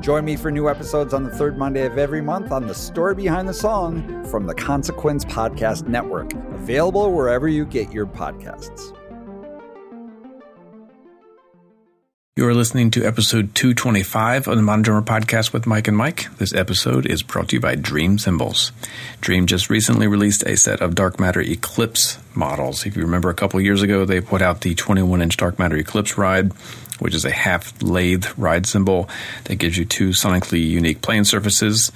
[0.00, 3.14] Join me for new episodes on the third Monday of every month on The Story
[3.14, 8.96] Behind the Song from the Consequence Podcast Network, available wherever you get your podcasts.
[12.36, 16.34] You are listening to episode 225 of the Modern Drummer Podcast with Mike and Mike.
[16.38, 18.72] This episode is brought to you by Dream Cymbals.
[19.20, 22.86] Dream just recently released a set of Dark Matter Eclipse models.
[22.86, 25.76] If you remember a couple years ago, they put out the 21 inch Dark Matter
[25.76, 26.52] Eclipse ride,
[27.00, 29.08] which is a half lathe ride cymbal
[29.44, 31.90] that gives you two sonically unique playing surfaces.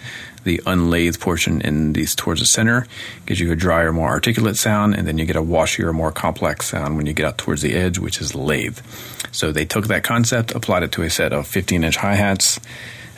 [0.44, 2.86] The unlathed portion in these towards the center
[3.24, 6.66] gives you a drier, more articulate sound, and then you get a washier, more complex
[6.66, 8.78] sound when you get out towards the edge, which is lathe.
[9.32, 12.60] So they took that concept, applied it to a set of 15 inch hi hats,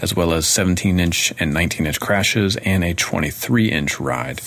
[0.01, 4.41] as well as 17 inch and 19 inch crashes, and a 23 inch ride.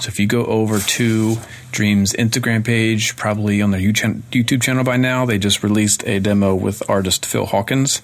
[0.00, 1.36] So if you go over to
[1.72, 6.54] Dream's Instagram page, probably on their YouTube channel by now, they just released a demo
[6.54, 8.02] with artist Phil Hawkins.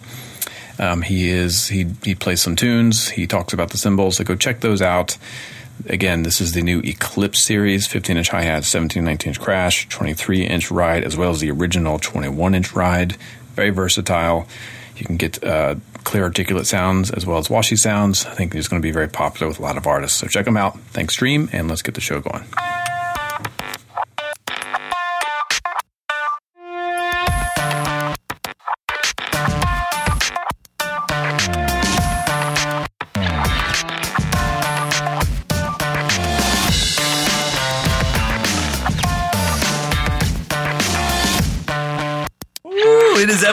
[0.78, 3.08] Um, he is he he plays some tunes.
[3.08, 4.16] He talks about the cymbals.
[4.16, 5.18] So go check those out.
[5.86, 9.88] Again, this is the new Eclipse series 15 inch hi hat, 17, 19 inch crash,
[9.88, 13.16] 23 inch ride, as well as the original 21 inch ride.
[13.54, 14.46] Very versatile.
[14.96, 18.24] You can get uh, clear, articulate sounds as well as washy sounds.
[18.26, 20.18] I think he's going to be very popular with a lot of artists.
[20.18, 20.78] So check them out.
[20.90, 22.44] Thanks, Dream, and let's get the show going.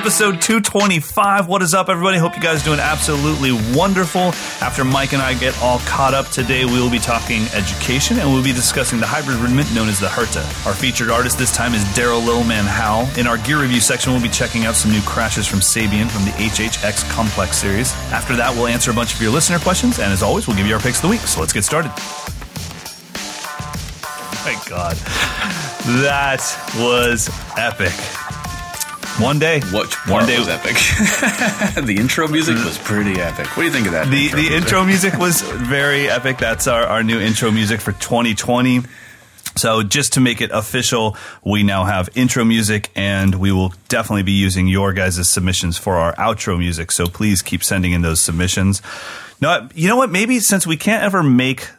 [0.06, 1.48] Episode 225.
[1.48, 2.20] What is up, everybody?
[2.20, 4.36] Hope you guys doing absolutely wonderful.
[4.62, 8.32] After Mike and I get all caught up today, we will be talking education and
[8.32, 10.46] we'll be discussing the hybrid rudiment known as the Herta.
[10.68, 13.08] Our featured artist this time is Darryl Littleman Howell.
[13.18, 16.24] In our gear review section, we'll be checking out some new crashes from Sabian from
[16.24, 17.92] the HHX Complex series.
[18.14, 20.68] After that, we'll answer a bunch of your listener questions, and as always, we'll give
[20.68, 21.22] you our picks of the week.
[21.22, 21.90] So let's get started.
[24.46, 24.98] My God,
[26.06, 26.46] that
[26.78, 27.28] was
[27.58, 28.25] epic.
[29.20, 29.62] One day.
[29.72, 30.74] What one day was epic?
[31.86, 33.48] the intro music was pretty epic.
[33.56, 34.10] What do you think of that?
[34.10, 36.38] The the intro music was very epic.
[36.38, 38.82] That's our, our new intro music for 2020.
[39.56, 41.16] So just to make it official,
[41.46, 45.96] we now have intro music and we will definitely be using your guys' submissions for
[45.96, 46.92] our outro music.
[46.92, 48.82] So please keep sending in those submissions.
[49.40, 50.12] No, you know what?
[50.12, 51.70] Maybe since we can't ever make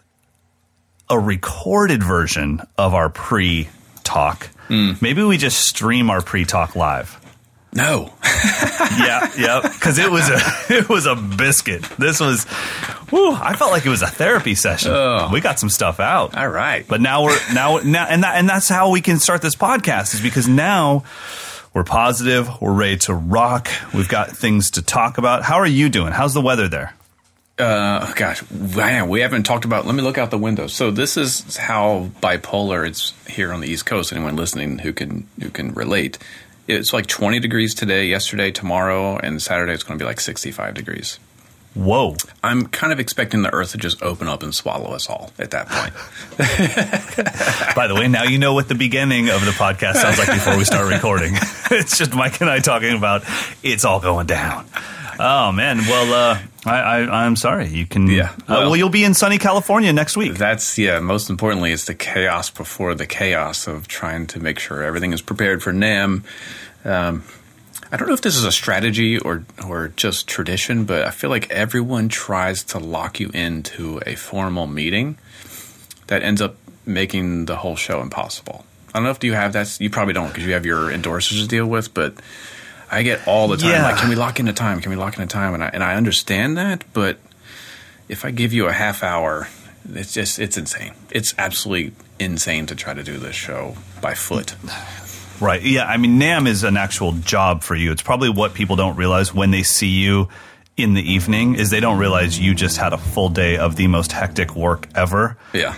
[1.10, 3.68] a recorded version of our pre
[4.04, 4.92] talk, hmm.
[5.02, 7.20] maybe we just stream our pre talk live.
[7.72, 8.12] No.
[8.24, 10.38] yeah, yeah, because it was a
[10.72, 11.82] it was a biscuit.
[11.98, 12.44] This was,
[13.10, 14.92] whew, I felt like it was a therapy session.
[14.92, 15.28] Oh.
[15.32, 16.36] We got some stuff out.
[16.36, 16.86] All right.
[16.88, 20.14] But now we're now now and that and that's how we can start this podcast
[20.14, 21.04] is because now
[21.74, 23.68] we're positive, we're ready to rock.
[23.92, 25.42] We've got things to talk about.
[25.42, 26.12] How are you doing?
[26.12, 26.94] How's the weather there?
[27.58, 29.86] Uh, gosh, man, we haven't talked about.
[29.86, 30.66] Let me look out the window.
[30.66, 34.12] So this is how bipolar it's here on the East Coast.
[34.12, 36.18] Anyone listening who can who can relate,
[36.68, 40.74] it's like 20 degrees today, yesterday, tomorrow, and Saturday it's going to be like 65
[40.74, 41.18] degrees.
[41.74, 42.16] Whoa.
[42.42, 45.50] I'm kind of expecting the Earth to just open up and swallow us all at
[45.50, 45.92] that point.
[47.76, 50.56] By the way, now you know what the beginning of the podcast sounds like before
[50.56, 51.34] we start recording.
[51.70, 53.24] it's just Mike and I talking about
[53.62, 54.66] it's all going down.
[55.20, 57.68] Oh man, well, uh, I, I, I'm sorry.
[57.68, 58.30] You can, Yeah.
[58.30, 60.34] Uh, well, Well- you'll be in sunny California next week.
[60.34, 60.98] That's yeah.
[61.00, 65.22] Most importantly, it's the chaos before the chaos of trying to make sure everything is
[65.22, 66.24] prepared for NAMM.
[66.84, 67.24] Um,
[67.92, 71.30] I don't know if this is a strategy or or just tradition, but I feel
[71.30, 75.18] like everyone tries to lock you into a formal meeting
[76.08, 78.64] that ends up making the whole show impossible.
[78.92, 79.80] I don't know if you have that.
[79.80, 82.14] You probably don't because you have your endorsers to deal with, but.
[82.96, 83.82] I get all the time Yeah.
[83.82, 84.80] like, can we lock in a time?
[84.80, 85.54] Can we lock in a time?
[85.54, 87.18] And I and I understand that, but
[88.08, 89.48] if I give you a half hour
[89.94, 90.92] it's just it's insane.
[91.10, 94.54] It's absolutely insane to try to do this show by foot.
[95.40, 95.62] Right.
[95.62, 95.84] Yeah.
[95.86, 97.92] I mean, NAMM is an actual job for you.
[97.92, 100.28] It's probably what people don't realize when they see you
[100.76, 103.86] in the evening is they don't realize you just had a full day of the
[103.86, 105.36] most hectic work ever.
[105.52, 105.74] Yeah.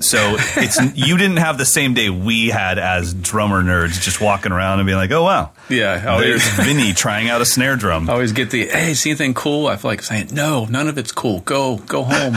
[0.00, 4.52] So it's you didn't have the same day we had as drummer nerds just walking
[4.52, 6.04] around and being like, "Oh wow, Yeah.
[6.06, 9.34] I there's Vinny trying out a snare drum." I always get the hey, see anything
[9.34, 9.66] cool?
[9.66, 11.40] I feel like saying no, none of it's cool.
[11.40, 12.36] Go, go home.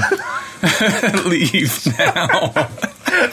[1.25, 2.69] Leave now.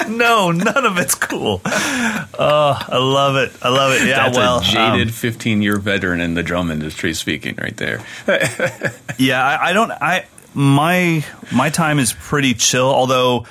[0.09, 1.61] no, none of it's cool.
[1.65, 3.53] Oh, I love it.
[3.63, 4.07] I love it.
[4.07, 7.77] Yeah, That's well, a jaded um, 15 year veteran in the drum industry speaking right
[7.77, 8.03] there.
[9.19, 9.91] yeah, I, I don't.
[9.91, 12.89] I my my time is pretty chill.
[12.89, 13.47] Although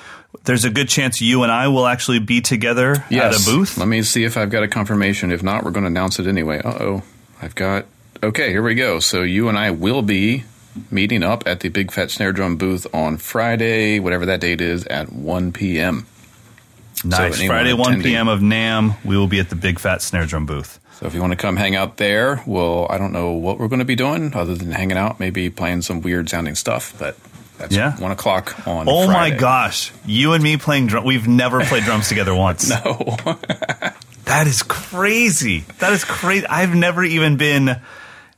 [0.47, 3.77] there's a good chance you and I will actually be together at a booth.
[3.77, 5.31] Let me see if I've got a confirmation.
[5.31, 6.59] If not, we're going to announce it anyway.
[6.59, 7.03] Uh oh.
[7.41, 7.85] I've got.
[8.23, 8.99] Okay, here we go.
[8.99, 10.45] So you and I will be
[10.89, 14.85] meeting up at the Big Fat Snare Drum booth on Friday, whatever that date is,
[14.85, 16.07] at 1 p.m.
[17.03, 17.39] Nice.
[17.39, 18.27] anyone Friday, 1 attending- p.m.
[18.27, 20.79] of NAMM, we will be at the Big Fat Snare Drum booth.
[20.99, 23.67] So if you want to come hang out there, well, I don't know what we're
[23.67, 26.95] going to be doing other than hanging out, maybe playing some weird sounding stuff.
[26.97, 27.15] But
[27.57, 27.95] that's Yeah.
[27.97, 28.87] one o'clock on.
[28.89, 29.91] Oh my gosh.
[30.05, 31.03] You and me playing drum.
[31.05, 32.69] We've never played drums together once.
[32.85, 33.17] No.
[34.25, 35.59] That is crazy.
[35.79, 36.45] That is crazy.
[36.47, 37.79] I've never even been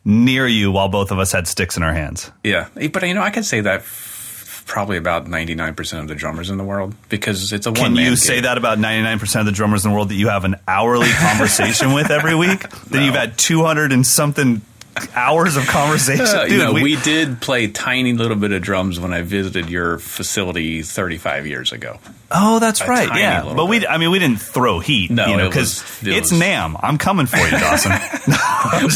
[0.05, 2.29] near you while both of us had sticks in our hands.
[2.43, 6.03] Yeah, eh, but you know, I can say that f- probably about ninety nine percent
[6.03, 7.95] of the drummers in the world because it's a Can one.
[7.95, 10.57] you say that about 99% of the drummers in the world that you have an
[10.67, 12.69] hourly conversation with every week?
[12.91, 14.61] That you've had 200 and something
[15.15, 16.25] hours of conversation?
[16.43, 19.69] Dude, you know, we- we, did play tiny little bit of drums when I visited
[19.69, 21.99] your facility thirty five years ago.
[22.31, 23.09] Oh, that's A right.
[23.17, 26.31] Yeah, but we I mean we didn't throw heat, No, you know, cuz it it's
[26.31, 26.79] was- NAMM.
[26.83, 27.91] I'm coming for you, Dawson.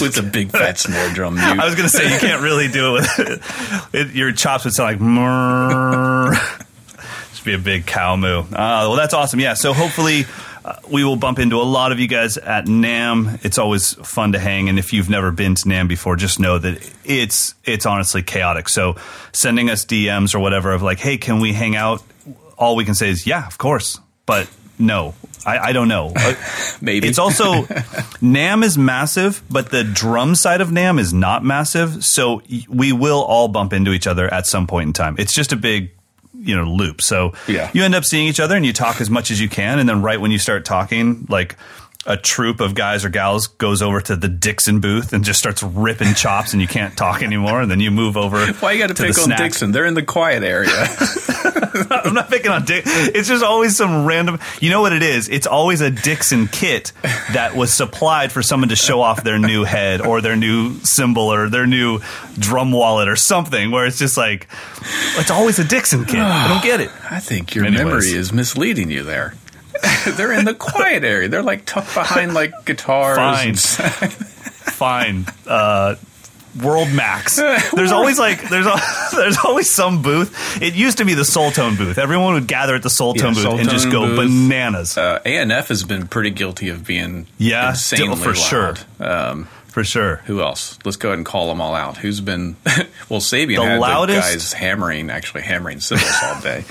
[0.02, 1.36] with a big fat snare drum.
[1.36, 1.44] Mute.
[1.44, 4.74] I was going to say you can't really do it with it, your chops would
[4.74, 6.38] sound like.
[7.32, 8.40] Just be a big cow moo.
[8.40, 9.40] Uh, well, that's awesome.
[9.40, 9.54] Yeah.
[9.56, 10.26] So hopefully
[10.65, 13.44] uh, we will bump into a lot of you guys at NAMM.
[13.44, 16.57] It's always fun to hang, and if you've never been to NAMM before, just know
[16.57, 18.69] that it's it's honestly chaotic.
[18.69, 18.95] So
[19.33, 22.01] sending us DMs or whatever of like, hey, can we hang out?
[22.57, 24.50] All we can say is yeah, of course, but
[24.80, 25.13] no.
[25.45, 26.13] I, I don't know.
[26.81, 32.04] Maybe it's also NAMM is massive, but the drum side of NAMM is not massive.
[32.06, 35.15] So we will all bump into each other at some point in time.
[35.19, 35.92] It's just a big,
[36.44, 37.01] you know, loop.
[37.01, 37.69] So Yeah.
[37.74, 39.88] you end up seeing each other and you talk as much as you can, and
[39.88, 41.56] then right when you start talking, like
[42.06, 45.64] a troop of guys or gals goes over to the Dixon booth and just starts
[45.64, 47.62] ripping chops, and you can't talk anymore.
[47.62, 48.46] And then you move over.
[48.60, 49.38] why you got to pick on snack.
[49.38, 49.72] Dixon?
[49.72, 50.70] They're in the quiet area.
[51.90, 52.84] I'm not picking on Dick.
[52.86, 54.40] It's just always some random.
[54.60, 55.30] You know what it is?
[55.30, 56.92] It's always a Dixon kit
[57.34, 61.34] that was supplied for someone to show off their new head or their new cymbal
[61.34, 62.00] or their new
[62.38, 63.72] drum wallet or something.
[63.72, 64.48] Where it's just like
[65.18, 66.20] it's always a Dixon kit.
[66.20, 66.92] I don't get it.
[67.12, 67.86] I think your Anyways.
[67.86, 69.34] memory is misleading you there.
[70.16, 71.28] They're in the quiet area.
[71.30, 73.18] They're like tucked behind like guitars.
[73.76, 74.10] Fine.
[74.10, 75.26] Fine.
[75.48, 75.96] Uh,
[76.58, 77.72] WorldMax.
[77.76, 78.80] There's always like there's al-
[79.12, 80.62] there's always some booth.
[80.62, 81.98] It used to be the Soultone booth.
[81.98, 84.18] Everyone would gather at the Soul Yeah, Tone booth Soul and just go booth.
[84.30, 84.96] bananas.
[84.98, 88.76] uh, A&F has been pretty guilty of being Yeah, insanely for sure.
[89.00, 90.18] Um, for sure.
[90.28, 90.78] who else?
[90.86, 91.98] Let's go ahead and call them all out.
[91.98, 92.56] Who's been?
[93.10, 96.64] well, Sabian The had loudest- the guys hammering, actually hammering cymbals all day.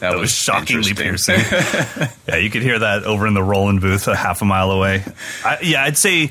[0.00, 1.40] That, That was shockingly piercing.
[2.28, 5.02] yeah, you could hear that over in the Roland booth a half a mile away.
[5.44, 6.30] I, yeah, I'd say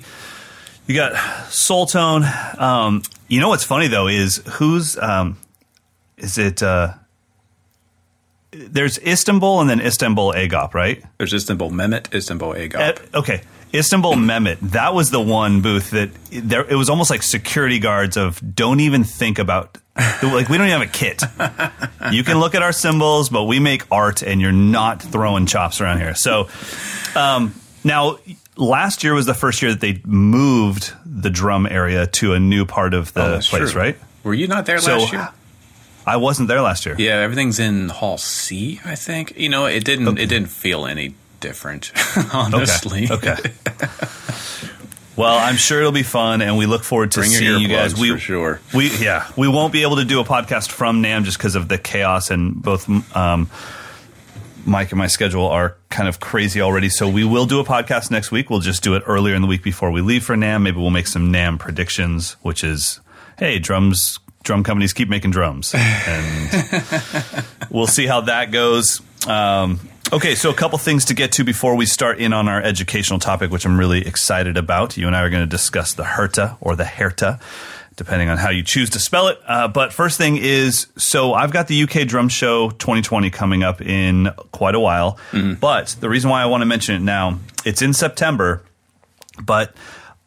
[0.88, 1.14] you got
[1.50, 2.60] Soultone.
[2.60, 5.38] Um, you know what's funny though is who's um,
[6.18, 6.64] is it?
[6.64, 6.94] Uh,
[8.52, 11.04] there's Istanbul and then Istanbul Agop, right?
[11.18, 13.00] There's Istanbul Mehmet, Istanbul Agop.
[13.14, 13.42] Uh, okay.
[13.74, 18.18] Istanbul Mehmet, that was the one booth that there it was almost like security guards
[18.18, 21.22] of don't even think about like we don't even have a kit.
[22.12, 25.82] You can look at our cymbals, but we make art and you're not throwing chops
[25.82, 26.16] around here.
[26.16, 26.48] So
[27.16, 28.18] um, now
[28.56, 32.66] last year was the first year that they moved the drum area to a new
[32.66, 33.82] part of the Oh, place, true.
[33.82, 33.98] right?
[34.24, 35.30] Were you not there So last year?
[36.06, 36.96] I wasn't there last year.
[36.98, 38.80] Yeah, everything's in Hall C.
[38.86, 39.38] I think.
[39.38, 40.18] You know, it didn't.
[40.18, 41.92] It didn't feel any different,
[42.34, 43.08] honestly.
[43.10, 43.32] Okay.
[43.32, 43.52] okay.
[45.16, 48.00] well, I'm sure it'll be fun, and we look forward to Bring seeing you guys.
[48.00, 48.62] We for sure.
[48.74, 51.68] We yeah, we won't be able to do a podcast from NAMM just because of
[51.68, 52.88] the chaos and both.
[53.16, 53.50] Um,
[54.66, 58.12] Mike and my schedule are kind of crazy already, so we will do a podcast
[58.12, 58.50] next week.
[58.50, 60.64] We'll just do it earlier in the week before we leave for NAMM.
[60.64, 63.00] Maybe we'll make some NAMM predictions, which is,
[63.40, 69.02] hey, drums, drum companies keep making drums, and we'll see how that goes.
[69.26, 69.80] Um,
[70.12, 73.20] okay, so a couple things to get to before we start in on our educational
[73.20, 74.98] topic, which I'm really excited about.
[74.98, 77.40] You and I are going to discuss the Herta or the Herta.
[77.96, 79.40] depending on how you choose to spell it.
[79.48, 83.82] Uh, but first thing is, so I've got the UK Drum Show 2020 coming up
[83.82, 85.18] in quite a while.
[85.60, 88.62] But the reason why I want to mention it now, it's in September,
[89.42, 89.74] but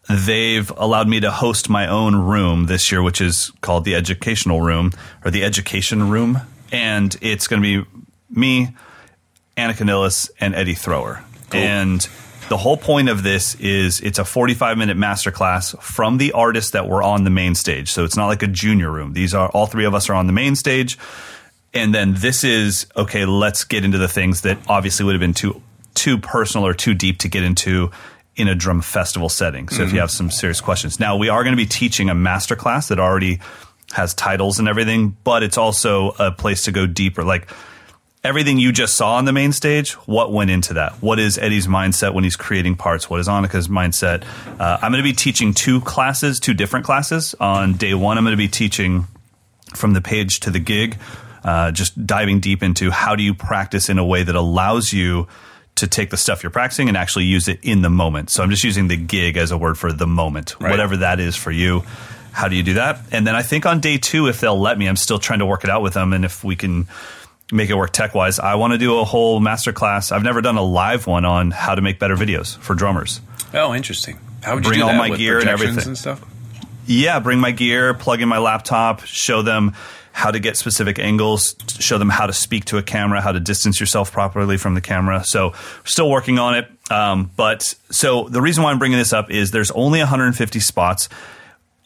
[0.09, 4.61] they've allowed me to host my own room this year, which is called the Educational
[4.61, 4.91] Room
[5.25, 6.41] or the Education Room.
[6.73, 7.89] And it's going to be
[8.29, 8.75] me,
[9.61, 11.23] Anika Nilles, and Eddie Thrower.
[11.53, 12.07] And
[12.49, 16.89] the whole point of this is it's a 45 minute masterclass from the artists that
[16.89, 17.91] were on the main stage.
[17.91, 19.13] So it's not like a junior room.
[19.13, 20.99] These are all three of us are on the main stage.
[21.73, 25.35] And then this is okay, let's get into the things that obviously would have been
[25.35, 25.63] too
[25.95, 27.91] too personal or too deep to get into
[28.37, 29.69] in a drum festival setting.
[29.69, 29.99] So if you mm-hmm.
[29.99, 30.99] have some serious questions.
[30.99, 33.41] Now we are going to be teaching a masterclass that already
[33.93, 37.23] has titles and everything, but it's also a place to go deeper.
[37.23, 37.49] Like
[38.23, 40.93] everything you just saw on the main stage, what went into that?
[41.03, 43.09] What is Eddie's mindset when he's creating parts?
[43.09, 44.25] What is Anika's mindset?
[44.61, 47.35] Uh, I'm going to be teaching two classes, two different classes.
[47.41, 49.07] On day one, I'm going to be teaching
[49.75, 50.99] from the page to the gig,
[51.45, 55.27] uh, just diving deep into how do you practice in a way that allows you
[55.77, 58.29] to take the stuff you're practicing and actually use it in the moment.
[58.29, 60.71] So I'm just using the gig as a word for the moment, Right.
[60.71, 61.85] whatever that is for you.
[62.33, 63.01] How do you do that?
[63.13, 65.47] And then I think on day two, if they'll let me, I'm still trying to
[65.47, 66.13] work it out with them.
[66.13, 66.87] And if we can
[67.53, 70.13] make it work tech wise, I want to do a whole master class.
[70.13, 73.21] I've never done a live one on how to make better videos for drummers.
[73.55, 74.19] Oh, interesting.
[74.43, 75.87] How would you Bring do all that my gear and everything.
[75.87, 76.25] and stuff?
[76.87, 79.75] Yeah, bring my gear, plug in my laptop, show them
[80.13, 83.39] how to get specific angles, show them how to speak to a camera, how to
[83.41, 85.23] distance yourself properly from the camera.
[85.25, 85.53] So,
[85.85, 86.69] still working on it.
[86.91, 91.09] Um, but so the reason why I'm bringing this up is there's only 150 spots.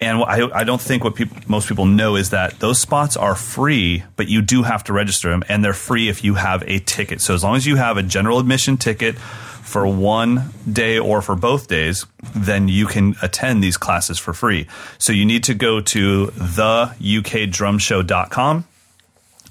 [0.01, 3.35] And I, I don't think what people, most people know is that those spots are
[3.35, 6.81] free, but you do have to register them, and they're free if you have a
[6.81, 7.21] ticket.
[7.21, 11.37] So as long as you have a general admission ticket for one day or for
[11.37, 14.67] both days, then you can attend these classes for free.
[14.99, 18.65] So you need to go to theukdrumshow.com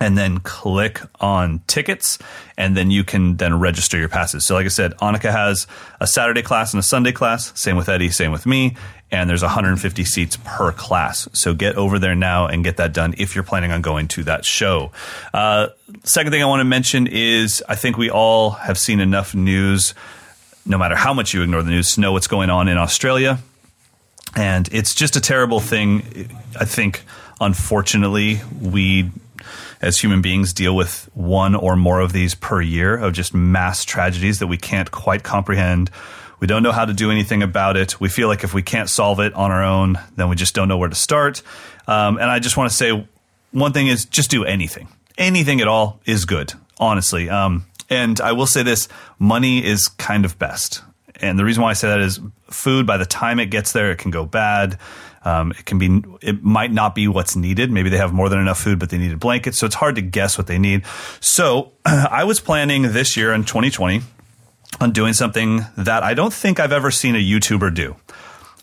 [0.03, 2.19] and then click on tickets
[2.57, 4.43] and then you can then register your passes.
[4.43, 5.65] So like I said, Anika has
[6.01, 8.75] a Saturday class and a Sunday class, same with Eddie, same with me,
[9.11, 11.29] and there's 150 seats per class.
[11.31, 14.23] So get over there now and get that done if you're planning on going to
[14.25, 14.91] that show.
[15.33, 15.69] Uh,
[16.03, 19.93] second thing I want to mention is I think we all have seen enough news,
[20.65, 23.39] no matter how much you ignore the news, to know what's going on in Australia.
[24.35, 26.27] And it's just a terrible thing.
[26.59, 27.03] I think,
[27.39, 29.09] unfortunately, we
[29.83, 33.83] as human beings deal with one or more of these per year of just mass
[33.83, 35.91] tragedies that we can't quite comprehend.
[36.39, 37.99] We don't know how to do anything about it.
[37.99, 40.69] We feel like if we can't solve it on our own, then we just don't
[40.69, 41.43] know where to start.
[41.85, 43.07] Um, and I just want to say
[43.51, 44.87] one thing is just do anything.
[45.17, 47.29] Anything at all is good, honestly.
[47.29, 48.87] Um, and I will say this
[49.19, 50.81] money is kind of best.
[51.21, 53.91] And the reason why I say that is food, by the time it gets there,
[53.91, 54.79] it can go bad.
[55.25, 57.71] Um, it can be, it might not be what's needed.
[57.71, 59.57] Maybe they have more than enough food, but they needed blankets.
[59.57, 60.85] So it's hard to guess what they need.
[61.19, 64.01] So I was planning this year in 2020
[64.81, 67.95] on doing something that I don't think I've ever seen a YouTuber do,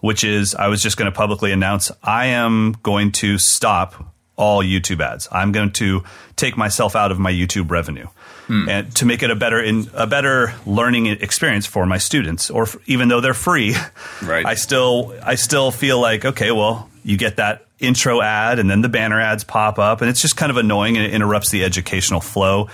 [0.00, 4.62] which is I was just going to publicly announce I am going to stop all
[4.62, 5.28] YouTube ads.
[5.30, 6.02] I'm going to
[6.36, 8.06] take myself out of my YouTube revenue.
[8.50, 12.64] And to make it a better in a better learning experience for my students, or
[12.64, 13.76] f- even though they're free,
[14.22, 14.44] Right.
[14.44, 18.82] I still I still feel like okay, well, you get that intro ad, and then
[18.82, 21.64] the banner ads pop up, and it's just kind of annoying, and it interrupts the
[21.64, 22.68] educational flow.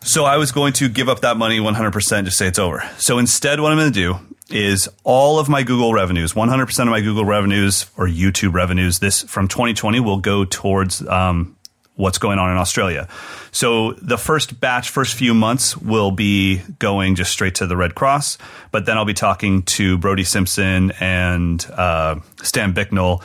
[0.00, 2.88] So I was going to give up that money 100%, just say it's over.
[2.98, 4.16] So instead, what I'm going to do
[4.50, 9.22] is all of my Google revenues, 100% of my Google revenues or YouTube revenues, this
[9.24, 11.56] from 2020 will go towards um,
[11.98, 13.08] what's going on in Australia.
[13.50, 17.96] So the first batch, first few months will be going just straight to the Red
[17.96, 18.38] Cross,
[18.70, 23.22] but then I'll be talking to Brody Simpson and uh, Stan Bicknell,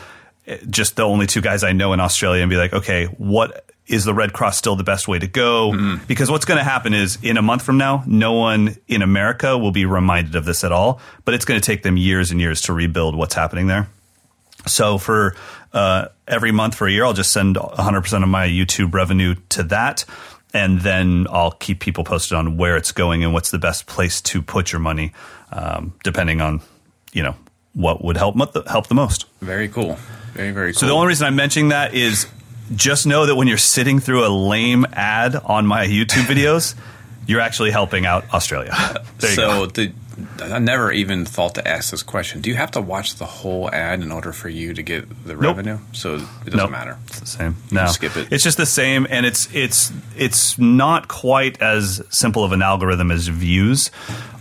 [0.70, 4.06] just the only two guys I know in Australia, and be like, okay, what is
[4.06, 5.72] the Red Cross still the best way to go?
[6.08, 9.56] Because what's going to happen is in a month from now, no one in America
[9.56, 12.42] will be reminded of this at all, but it's going to take them years and
[12.42, 13.88] years to rebuild what's happening there.
[14.66, 15.36] So for
[15.74, 19.64] uh, every month for a year, I'll just send 100% of my YouTube revenue to
[19.64, 20.06] that.
[20.54, 24.22] And then I'll keep people posted on where it's going and what's the best place
[24.22, 25.14] to put your money,
[25.52, 26.62] um, depending on,
[27.12, 27.36] you know,
[27.74, 28.36] what would help
[28.68, 29.26] help the most.
[29.42, 29.98] Very cool.
[30.34, 30.80] Very, very cool.
[30.80, 32.28] So the only reason I'm mentioning that is
[32.76, 36.76] just know that when you're sitting through a lame ad on my YouTube videos,
[37.26, 38.74] you're actually helping out Australia.
[39.20, 39.66] There you so go.
[39.68, 39.94] the
[40.42, 42.42] I never even thought to ask this question.
[42.42, 45.36] Do you have to watch the whole ad in order for you to get the
[45.36, 45.80] revenue?
[45.92, 46.72] So it doesn't Nope.
[46.72, 46.98] matter.
[47.08, 47.56] It's the same.
[47.72, 48.32] No, skip it.
[48.32, 53.12] It's just the same, and it's it's it's not quite as simple of an algorithm
[53.12, 53.92] as views.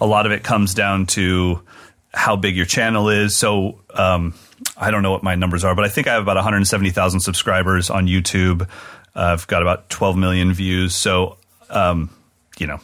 [0.01, 1.63] A lot of it comes down to
[2.15, 3.37] how big your channel is.
[3.37, 4.35] So um,
[4.77, 7.89] I don't know what my numbers are, but I think I have about 170,000 subscribers
[7.89, 8.63] on YouTube.
[8.63, 8.67] Uh,
[9.33, 10.95] I've got about 12 million views.
[10.95, 11.39] So,
[11.71, 12.11] um,
[12.59, 12.81] you know,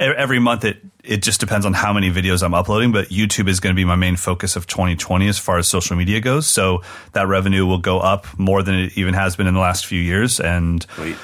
[0.00, 2.92] every month it it just depends on how many videos I'm uploading.
[2.92, 5.96] But YouTube is going to be my main focus of 2020 as far as social
[5.96, 6.46] media goes.
[6.46, 9.86] So that revenue will go up more than it even has been in the last
[9.86, 10.40] few years.
[10.40, 11.16] And Wait.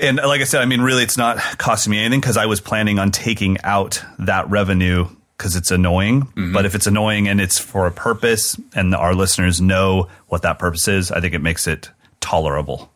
[0.00, 2.60] and like I said, I mean, really, it's not costing me anything because I was
[2.60, 6.22] planning on taking out that revenue because it's annoying.
[6.22, 6.52] Mm-hmm.
[6.52, 10.58] But if it's annoying and it's for a purpose and our listeners know what that
[10.58, 12.90] purpose is, I think it makes it tolerable.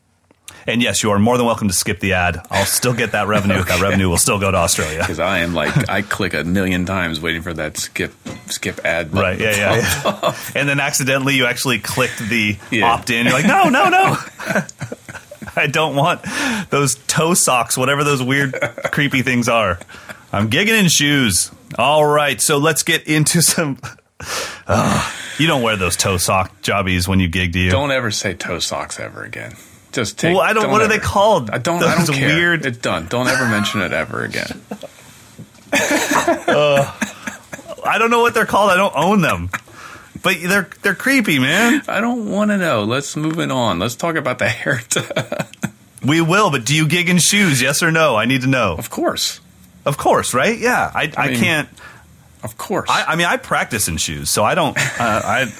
[0.67, 2.40] And yes, you are more than welcome to skip the ad.
[2.50, 3.62] I'll still get that revenue.
[3.71, 4.99] That revenue will still go to Australia.
[5.00, 8.12] Because I am like, I click a million times waiting for that skip
[8.47, 9.11] skip ad.
[9.12, 9.23] Button.
[9.23, 9.40] Right?
[9.40, 10.02] Yeah, yeah.
[10.23, 10.35] yeah.
[10.55, 12.90] and then accidentally, you actually clicked the Yeah.
[12.93, 13.26] opt in.
[13.26, 14.17] You're like, no, no, no.
[15.57, 16.23] I don't want
[16.71, 18.55] those toe socks, whatever those weird,
[18.93, 19.79] creepy things are.
[20.33, 21.50] I'm gigging in shoes.
[21.79, 23.79] All right, so let's get into some.
[24.69, 27.71] Ah, you don't wear those toe sock jobbies when you gig, do you?
[27.71, 29.55] Don't ever say toe socks ever again.
[29.92, 30.35] Just take.
[30.35, 31.50] Well, I don't- what are they called?
[31.50, 31.82] I don't.
[31.82, 32.37] I don't Those care.
[32.37, 33.06] weird- It's done.
[33.09, 34.61] Don't ever mention it ever again.
[37.82, 38.70] I don't know what they're called.
[38.70, 39.50] I don't own them,
[40.23, 41.82] but they're they're creepy, man.
[41.88, 42.85] I don't want to know.
[42.85, 43.78] Let's move it on.
[43.78, 44.80] Let's talk about the hair.
[46.02, 47.61] We will, but do you gig in shoes?
[47.61, 48.16] Yes or no?
[48.16, 48.75] I need to know.
[48.78, 49.38] of course.
[49.85, 50.59] Of course, right?
[50.59, 51.68] Yeah, I, I, mean- can't.
[52.42, 52.88] Of course.
[52.90, 54.75] I, I mean, I practice in shoes, so I don't.
[54.78, 55.52] Uh, I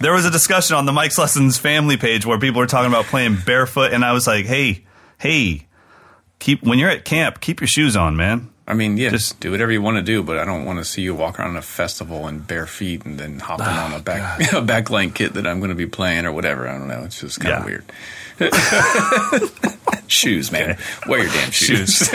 [0.00, 3.06] there was a discussion on the Mike's Lessons family page where people were talking about
[3.06, 4.84] playing barefoot, and I was like, "Hey,
[5.18, 5.66] hey,
[6.38, 9.50] keep when you're at camp, keep your shoes on, man." I mean, yeah, Just- do
[9.50, 11.62] whatever you want to do, but I don't want to see you walk around a
[11.62, 15.46] festival in bare feet and then hopping ah, on a back a backline kit that
[15.46, 16.68] I'm going to be playing or whatever.
[16.68, 17.02] I don't know.
[17.04, 17.58] It's just kind Yeah.
[17.60, 17.84] of weird.
[20.06, 20.78] shoes, man.
[21.06, 22.10] Wear your damn shoes.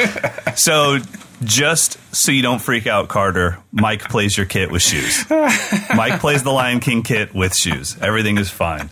[0.56, 1.00] So,
[1.44, 5.30] just so you don't freak out, Carter, Mike plays your kit with shoes.
[5.30, 7.98] Mike plays the Lion King kit with shoes.
[8.02, 8.90] Everything is fine.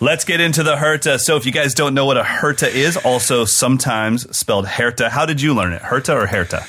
[0.00, 1.18] Let's get into the Herta.
[1.18, 5.26] So, if you guys don't know what a Herta is, also sometimes spelled Herta, how
[5.26, 5.82] did you learn it?
[5.82, 6.64] Herta or Herta?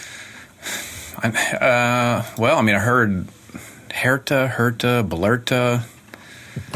[1.24, 3.27] I'm, uh, well, I mean, I heard
[3.89, 5.84] Herta, Herta, Blerta.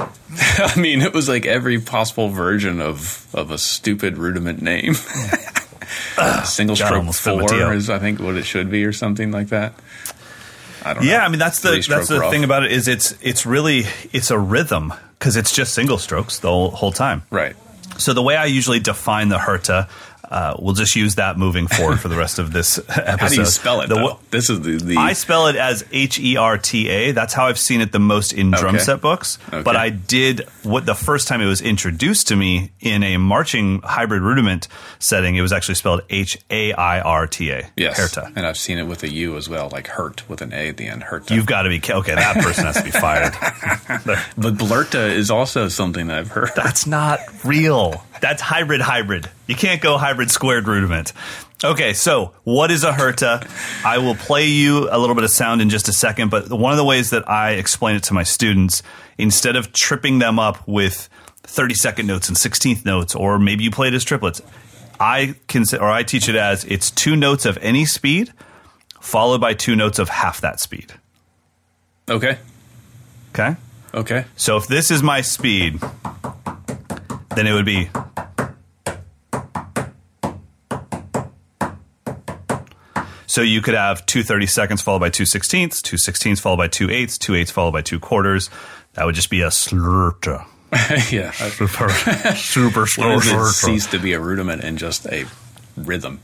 [0.57, 4.93] I mean, it was like every possible version of, of a stupid rudiment name.
[6.45, 8.85] Single God, stroke almost spit my tea four is, I think, what it should be,
[8.85, 9.73] or something like that.
[10.83, 11.23] I don't Yeah, know.
[11.25, 12.31] I mean that's the that's the rough.
[12.31, 13.83] thing about it is it's it's really
[14.13, 17.23] it's a rhythm because it's just single strokes the whole, whole time.
[17.31, 17.55] Right.
[17.97, 19.89] So the way I usually define the Herta,
[20.35, 23.17] uh, we'll just use that moving forward for the rest of this episode.
[23.21, 23.87] How do you spell it?
[23.87, 27.11] The this is the, the I spell it as H E R T A.
[27.13, 28.83] That's how I've seen it the most in drum Okay.
[28.83, 29.37] set books.
[29.47, 29.61] Okay.
[29.63, 33.79] But I did what the first time it was introduced to me in a marching
[33.81, 34.67] hybrid rudiment
[34.99, 35.37] setting.
[35.37, 37.71] It was actually spelled H A I R T A.
[37.77, 38.31] yes, Herta.
[38.35, 40.75] and I've seen it with a U as well, like hurt with an A at
[40.75, 41.03] the end.
[41.03, 41.31] Herta.
[41.33, 42.13] You've got to be okay.
[42.15, 43.31] That person has to be fired.
[44.05, 46.51] but Blerta is also something that I've heard.
[46.57, 48.03] That's not real.
[48.21, 49.29] That's hybrid hybrid.
[49.47, 51.13] You can't go hybrid squared rudiment.
[51.63, 53.47] Okay, so what is a herta?
[53.85, 56.73] I will play you a little bit of sound in just a second, but one
[56.73, 58.83] of the ways that I explain it to my students,
[59.17, 61.09] instead of tripping them up with
[61.43, 64.41] 30 second notes and 16th notes, or maybe you play it as triplets,
[64.99, 68.33] I can say, or I teach it as it's two notes of any speed
[68.99, 70.93] followed by two notes of half that speed.
[72.09, 72.37] Okay.
[73.29, 73.55] Okay?
[73.93, 74.25] Okay.
[74.35, 75.79] So if this is my speed,
[77.35, 77.89] then it would be.
[83.27, 86.67] So you could have two thirty seconds followed by two sixteenths, two sixteenths followed by
[86.67, 88.49] two eighths, two eighths followed by two quarters.
[88.93, 90.45] That would just be a slurter.
[91.11, 91.31] yeah.
[91.31, 91.89] Super,
[92.35, 93.51] super When slow does it slurta.
[93.51, 95.25] cease to be a rudiment and just a
[95.75, 96.19] rhythm?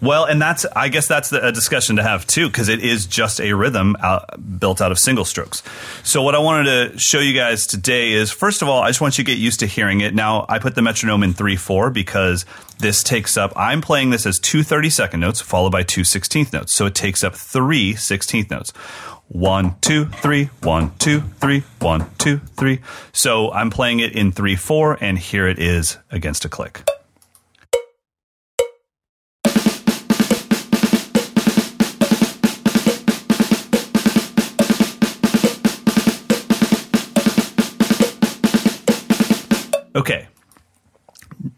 [0.00, 3.06] Well, and that's I guess that's the, a discussion to have too because it is
[3.06, 5.62] just a rhythm out, built out of single strokes.
[6.02, 9.00] So what I wanted to show you guys today is first of all, I just
[9.00, 10.14] want you to get used to hearing it.
[10.14, 12.44] Now I put the metronome in three four because
[12.78, 13.52] this takes up.
[13.56, 16.94] I'm playing this as two 30 second notes followed by two 16th notes, so it
[16.94, 18.72] takes up three 16th notes.
[19.28, 22.80] One, two, three, one, two, three, one, two, three.
[23.12, 26.82] So I'm playing it in three four, and here it is against a click.
[39.96, 40.28] Okay.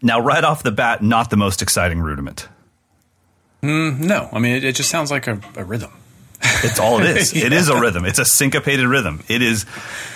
[0.01, 2.47] Now, right off the bat, not the most exciting rudiment.
[3.61, 5.91] Mm, no, I mean it, it just sounds like a, a rhythm.
[6.41, 7.33] It's all it is.
[7.35, 8.05] It is a rhythm.
[8.05, 9.21] It's a syncopated rhythm.
[9.27, 9.65] It is.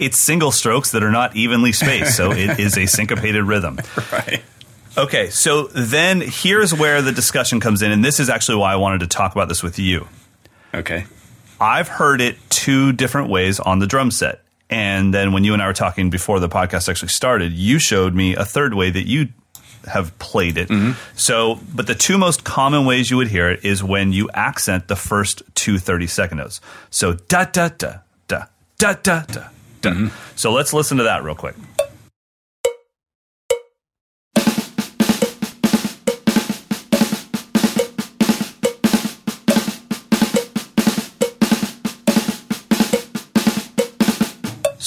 [0.00, 3.78] it's single strokes that are not evenly spaced, so it is a syncopated rhythm.
[4.12, 4.42] Right.
[4.98, 8.76] Okay, so then here's where the discussion comes in, and this is actually why I
[8.76, 10.06] wanted to talk about this with you.
[10.74, 11.06] Okay.
[11.58, 14.42] I've heard it two different ways on the drum set.
[14.72, 18.14] And then when you and I were talking before the podcast actually started, you showed
[18.14, 19.28] me a third way that you
[19.86, 20.68] have played it.
[20.68, 20.92] Mm-hmm.
[21.14, 24.88] So, but the two most common ways you would hear it is when you accent
[24.88, 26.60] the first two 30 second notes.
[26.88, 28.46] So, da da da da
[28.78, 29.42] da da da.
[29.82, 29.90] da.
[29.90, 30.36] Mm-hmm.
[30.36, 31.54] So let's listen to that real quick.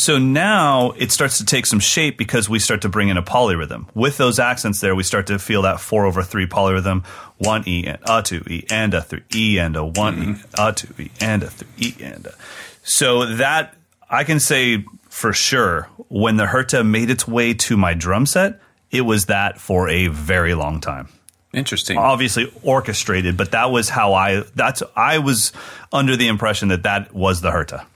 [0.06, 3.24] So now it starts to take some shape because we start to bring in a
[3.24, 3.88] polyrhythm.
[3.96, 7.04] With those accents there, we start to feel that four over three polyrhythm.
[7.39, 10.62] One E and a two E and a three E and a one E mm-hmm.
[10.63, 12.36] a two E and a three E and a.
[12.84, 13.74] So that
[14.08, 18.62] I can say for sure when the Herta made its way to my drum set,
[18.91, 21.10] it was that for a very long time
[21.52, 21.98] Interesting.
[21.98, 25.52] obviously orchestrated, but that was how I that's I was
[25.91, 27.88] under the impression that that was the Herta.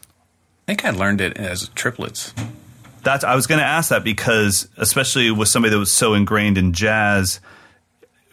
[0.69, 2.32] I think I learned it as triplets.
[3.01, 6.60] That's I was going to ask that because especially with somebody that was so ingrained
[6.60, 7.39] in jazz,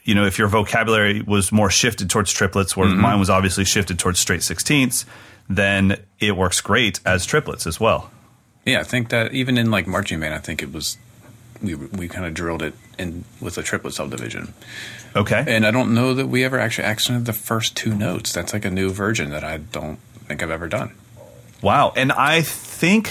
[0.04, 3.00] you know, if your vocabulary was more shifted towards triplets, whereas mm-hmm.
[3.00, 5.06] mine was obviously shifted towards straight sixteenths,
[5.48, 8.10] then it works great as triplets as well.
[8.66, 10.98] Yeah, I think that even in like marching band, I think it was
[11.62, 14.52] we we kind of drilled it in with a triplet subdivision.
[15.14, 18.34] Okay, And I don't know that we ever actually accented the first two notes.
[18.34, 20.92] That's like a new version that I don't think I've ever done.
[21.62, 23.10] Wow, and I think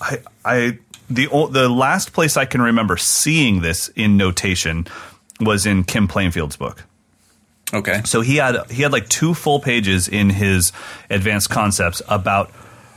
[0.00, 0.78] I, I
[1.10, 4.86] the the last place I can remember seeing this in notation
[5.40, 6.84] was in Kim Plainfield's book.
[7.74, 8.02] Okay.
[8.04, 10.72] So he had he had like two full pages in his
[11.08, 12.50] advanced concepts about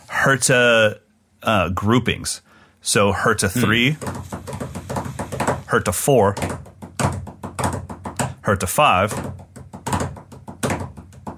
[0.10, 1.00] Herta
[1.43, 2.41] uh, groupings.
[2.82, 3.60] So Herta hmm.
[3.60, 3.91] three,
[5.69, 6.36] Herta four,
[8.43, 9.12] Herta five,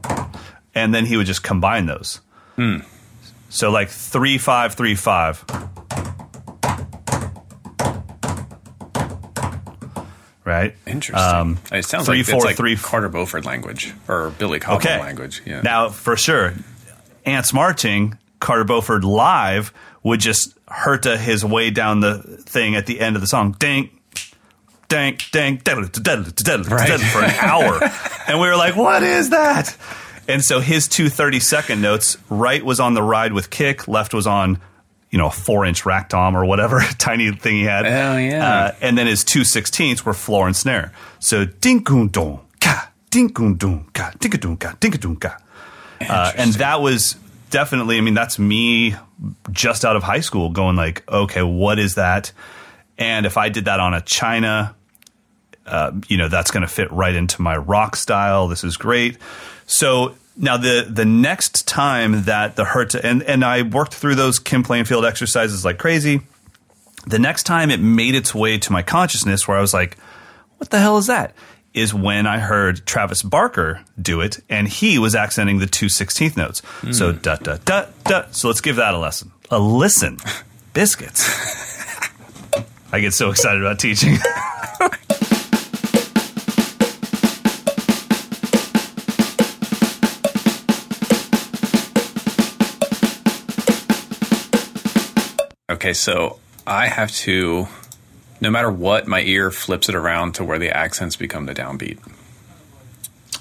[0.05, 0.37] hmm.
[0.75, 2.21] and then he would just combine those.
[2.55, 2.79] Hmm.
[3.49, 5.43] So like three five three five.
[10.43, 10.75] Right.
[10.85, 11.15] Interesting.
[11.29, 14.77] Um, it sounds three, like four, it's like three- Carter Beauford language or Billy Cobham
[14.77, 14.99] Okay.
[14.99, 15.41] language.
[15.45, 15.59] Yeah.
[15.61, 16.53] Now, for sure,
[17.25, 23.01] Ants Marching, Carter Beauford live would just hurta his way down the thing at the
[23.01, 23.57] end of the song.
[23.59, 23.89] Ding,
[24.87, 27.79] diddle, diddle, diddle, diddle, for an hour.
[28.27, 29.75] and we were like, what is that?
[30.27, 34.13] And so his two 30 second notes, right was on the ride with kick, left
[34.13, 34.59] was on,
[35.09, 37.85] you know, a four inch rack tom or whatever tiny thing he had.
[37.85, 38.47] Oh, yeah.
[38.47, 40.91] Uh, and then his two sixteenths were floor and snare.
[41.19, 45.37] So ding dong ka, ding dong ka, ding dong ka, ding dong ka.
[46.01, 47.15] Uh, and that was
[47.49, 48.95] definitely, I mean, that's me
[49.51, 52.31] just out of high school going like, okay, what is that?
[52.97, 54.75] And if I did that on a China,
[55.65, 58.47] uh, you know, that's going to fit right into my rock style.
[58.47, 59.17] This is great.
[59.67, 64.39] So now the the next time that the Herta and and I worked through those
[64.39, 66.21] Kim Plainfield exercises like crazy.
[67.05, 69.97] The next time it made its way to my consciousness, where I was like,
[70.57, 71.33] "What the hell is that?"
[71.73, 76.35] Is when I heard Travis Barker do it, and he was accenting the two sixteenth
[76.35, 76.61] notes.
[76.91, 77.19] So hmm.
[77.19, 78.25] da da da da.
[78.31, 80.17] So let's give that a lesson, a listen.
[80.73, 81.27] Biscuits.
[82.91, 84.17] I get so excited about teaching.
[95.87, 97.69] Okay, so I have to,
[98.41, 101.97] no matter what, my ear flips it around to where the accents become the downbeat.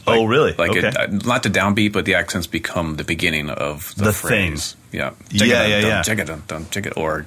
[0.07, 0.53] oh, really?
[0.53, 0.87] Like okay.
[0.87, 4.77] it, uh, not the downbeat, but the accents become the beginning of the, The phrase.
[4.93, 6.03] Yeah, Yeah, yeah, yeah.
[6.03, 7.27] Jigga-dum-dum, jigga- Or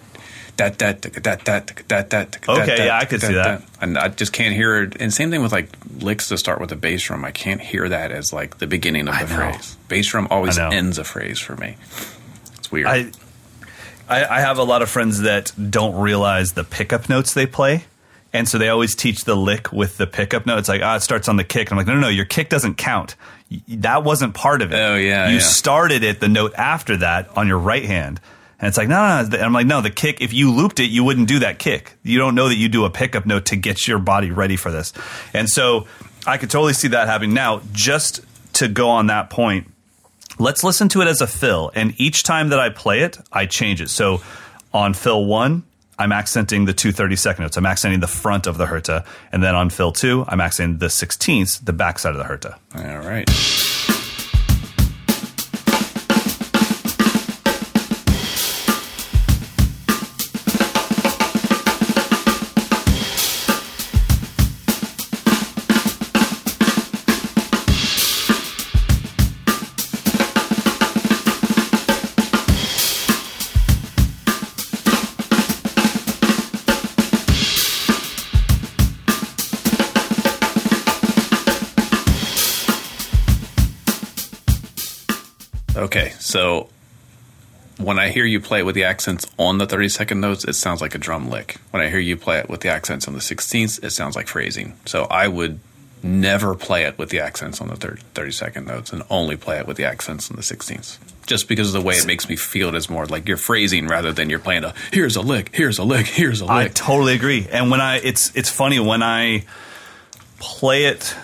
[0.55, 2.47] that that that that that that that.
[2.47, 3.63] Okay, yeah, I could see that.
[3.81, 5.01] And I just can't hear it.
[5.01, 7.25] And same thing with like licks to start with a bass drum.
[7.25, 9.75] I can't hear that as like the beginning of the phrase.
[9.89, 11.75] Bass drum always ends a phrase for me.
[12.57, 12.87] It's weird.
[12.87, 13.11] I,
[14.09, 17.85] I I have a lot of friends that don't realize the pickup notes they play.
[18.31, 20.59] And so they always teach the lick with the pickup note.
[20.59, 21.71] It's like, ah, it starts on the kick.
[21.71, 23.15] I'm like, no, no, no, your kick doesn't count.
[23.69, 24.75] That wasn't part of it.
[24.75, 25.39] Oh, yeah, You yeah.
[25.41, 28.21] started it, the note after that, on your right hand.
[28.59, 29.35] And it's like, no, no, no.
[29.35, 31.93] And I'm like, no, the kick, if you looped it, you wouldn't do that kick.
[32.03, 34.69] You don't know that you do a pickup note to get your body ready for
[34.69, 34.93] this.
[35.33, 35.87] And so
[36.27, 37.33] I could totally see that happening.
[37.33, 38.21] Now, just
[38.53, 39.71] to go on that point,
[40.39, 41.71] let's listen to it as a fill.
[41.75, 43.89] And each time that I play it, I change it.
[43.89, 44.21] So
[44.73, 45.63] on fill one,
[45.99, 47.57] I'm accenting the two 30 second notes.
[47.57, 49.05] I'm accenting the front of the herta.
[49.31, 52.57] And then on fill two, I'm accenting the 16ths, the backside of the herta.
[52.75, 53.29] All right.
[86.29, 86.69] So
[87.79, 90.53] when I hear you play it with the accents on the 30 second notes, it
[90.53, 91.57] sounds like a drum lick.
[91.71, 94.27] When I hear you play it with the accents on the 16ths, it sounds like
[94.27, 94.75] phrasing.
[94.85, 95.59] So I would
[96.03, 99.65] never play it with the accents on the 30 second notes and only play it
[99.65, 100.99] with the accents on the 16ths.
[101.25, 103.87] Just because of the way it makes me feel it is more like you're phrasing
[103.87, 106.53] rather than you're playing a here's a lick, here's a lick, here's a lick.
[106.53, 107.47] I totally agree.
[107.51, 109.45] And when I it's it's funny when I
[110.39, 111.15] play it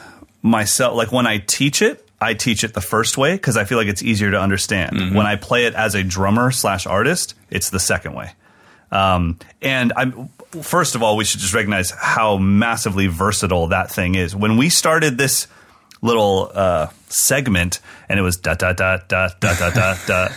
[0.42, 3.78] myself like when I teach it, I teach it the first way because I feel
[3.78, 4.96] like it's easier to understand.
[4.96, 5.16] Mm-hmm.
[5.16, 8.32] When I play it as a drummer slash artist, it's the second way.
[8.92, 10.30] Um, and I'm
[10.62, 14.36] first of all, we should just recognize how massively versatile that thing is.
[14.36, 15.48] When we started this
[16.02, 20.28] little uh, segment, and it was da da da da da da da da,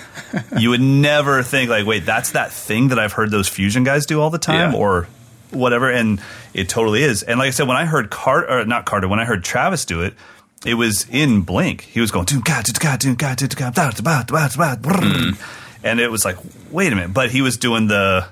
[0.58, 4.06] you would never think like, wait, that's that thing that I've heard those fusion guys
[4.06, 4.78] do all the time, Yeah.
[4.78, 5.08] or
[5.50, 5.90] whatever.
[5.90, 6.20] And
[6.54, 7.22] it totally is.
[7.22, 9.84] And like I said, when I heard Carter, or not Carter, when I heard Travis
[9.84, 10.14] do it.
[10.66, 11.82] It was in Blink.
[11.82, 14.48] He was going, "Doom, God, doom, God, doom, God, doom, God, da, da, da, da,
[14.48, 15.38] da, da, brrr."
[15.84, 16.36] and it was like,
[16.70, 17.14] wait a minute.
[17.14, 18.26] But he was doing the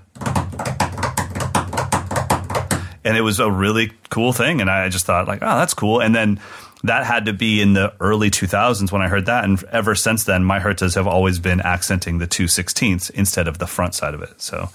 [3.07, 6.01] and it was a really cool thing and i just thought like oh that's cool
[6.01, 6.41] and then
[6.83, 10.25] that had to be in the early 2000s when i heard that and ever since
[10.25, 14.23] then my hertas have always been accenting the 216ths instead of the front side of
[14.23, 14.69] it so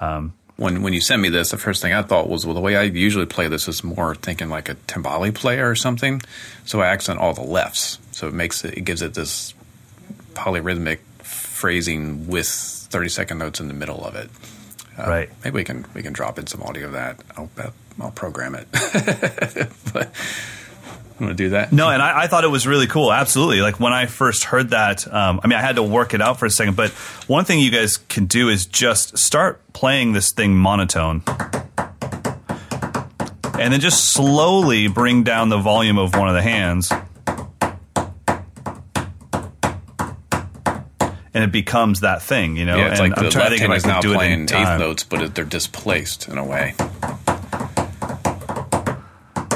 [0.00, 2.60] um, when when you sent me this, the first thing I thought was, well, the
[2.60, 6.20] way I usually play this is more thinking like a timbale player or something.
[6.66, 9.54] So I accent all the lefts, so it makes it, it gives it this
[10.34, 14.28] polyrhythmic phrasing with thirty second notes in the middle of it.
[14.98, 15.30] Uh, Right.
[15.44, 17.20] Maybe we can we can drop in some audio of that.
[17.36, 17.50] I'll
[18.00, 18.66] I'll program it.
[19.92, 20.12] but
[21.20, 21.72] you want to do that?
[21.72, 23.60] no and I, I thought it was really cool absolutely.
[23.60, 26.38] Like when i first heard that um, i mean i had to work it out
[26.38, 26.90] for a second but
[27.26, 31.22] one thing you guys can do is just start playing this thing monotone.
[33.58, 36.92] And then just slowly bring down the volume of one of the hands.
[41.34, 42.76] And it becomes that thing you know?
[42.76, 44.18] Yeah, it's and like the i'm trying left to hand is now do it in
[44.18, 46.74] playing eighth notes, but it, they're displaced in a way.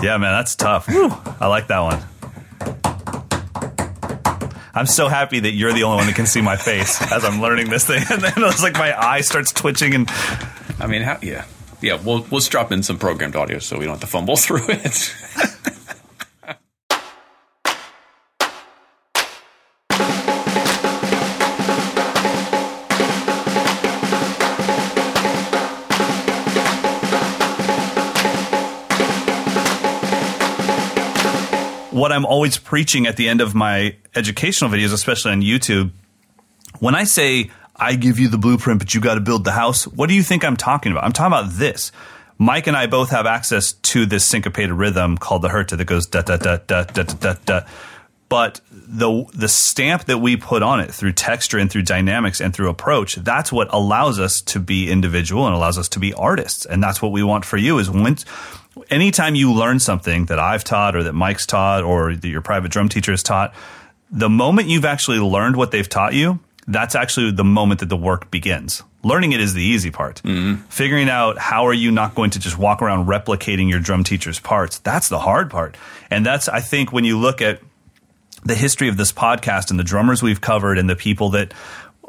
[0.02, 0.86] Yeah, man, that's tough.
[0.88, 2.02] I like that one.
[4.74, 7.40] I'm so happy that you're the only one that can see my face as I'm
[7.40, 10.10] learning this thing, and then it's like my eye starts twitching, and
[10.80, 11.44] I mean, how, yeah,
[11.80, 12.00] yeah.
[12.02, 14.64] We'll we'll just drop in some programmed audio so we don't have to fumble through
[14.68, 15.14] it.
[31.92, 35.90] what I'm always preaching at the end of my educational videos, especially on YouTube.
[36.80, 39.86] When I say I give you the blueprint, but you got to build the house,
[39.86, 41.04] what do you think I'm talking about?
[41.04, 41.92] I'm talking about this.
[42.38, 46.06] Mike and I both have access to this syncopated rhythm called the herta that goes
[46.06, 47.60] da da da da da da da.
[48.28, 52.54] But the the stamp that we put on it through texture and through dynamics and
[52.54, 56.64] through approach, that's what allows us to be individual and allows us to be artists.
[56.64, 58.24] And that's what we want for you is once
[58.90, 62.70] anytime you learn something that I've taught or that Mike's taught or that your private
[62.70, 63.54] drum teacher has taught,
[64.10, 67.96] the moment you've actually learned what they've taught you, that's actually the moment that the
[67.96, 68.82] work begins.
[69.02, 70.22] Learning it is the easy part.
[70.22, 70.62] Mm-hmm.
[70.66, 74.38] Figuring out how are you not going to just walk around replicating your drum teacher's
[74.38, 75.76] parts, that's the hard part.
[76.10, 77.60] And that's, I think, when you look at
[78.44, 81.52] the history of this podcast and the drummers we've covered and the people that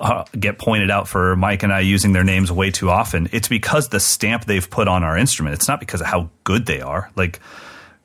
[0.03, 3.47] uh, get pointed out for Mike and I using their names way too often, it's
[3.47, 5.55] because the stamp they've put on our instrument.
[5.55, 7.09] It's not because of how good they are.
[7.15, 7.39] Like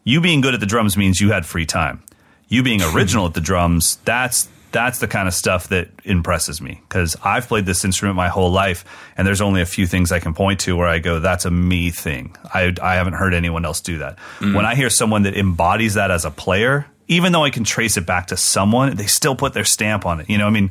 [0.04, 2.02] you being good at the drums means you had free time.
[2.48, 6.80] You being original at the drums, that's that's the kind of stuff that impresses me
[6.88, 8.84] because I've played this instrument my whole life,
[9.16, 11.50] and there's only a few things I can point to where I go, "That's a
[11.50, 14.18] me thing." I I haven't heard anyone else do that.
[14.54, 17.96] When I hear someone that embodies that as a player, even though I can trace
[17.96, 20.30] it back to someone, they still put their stamp on it.
[20.30, 20.70] You know, I mean,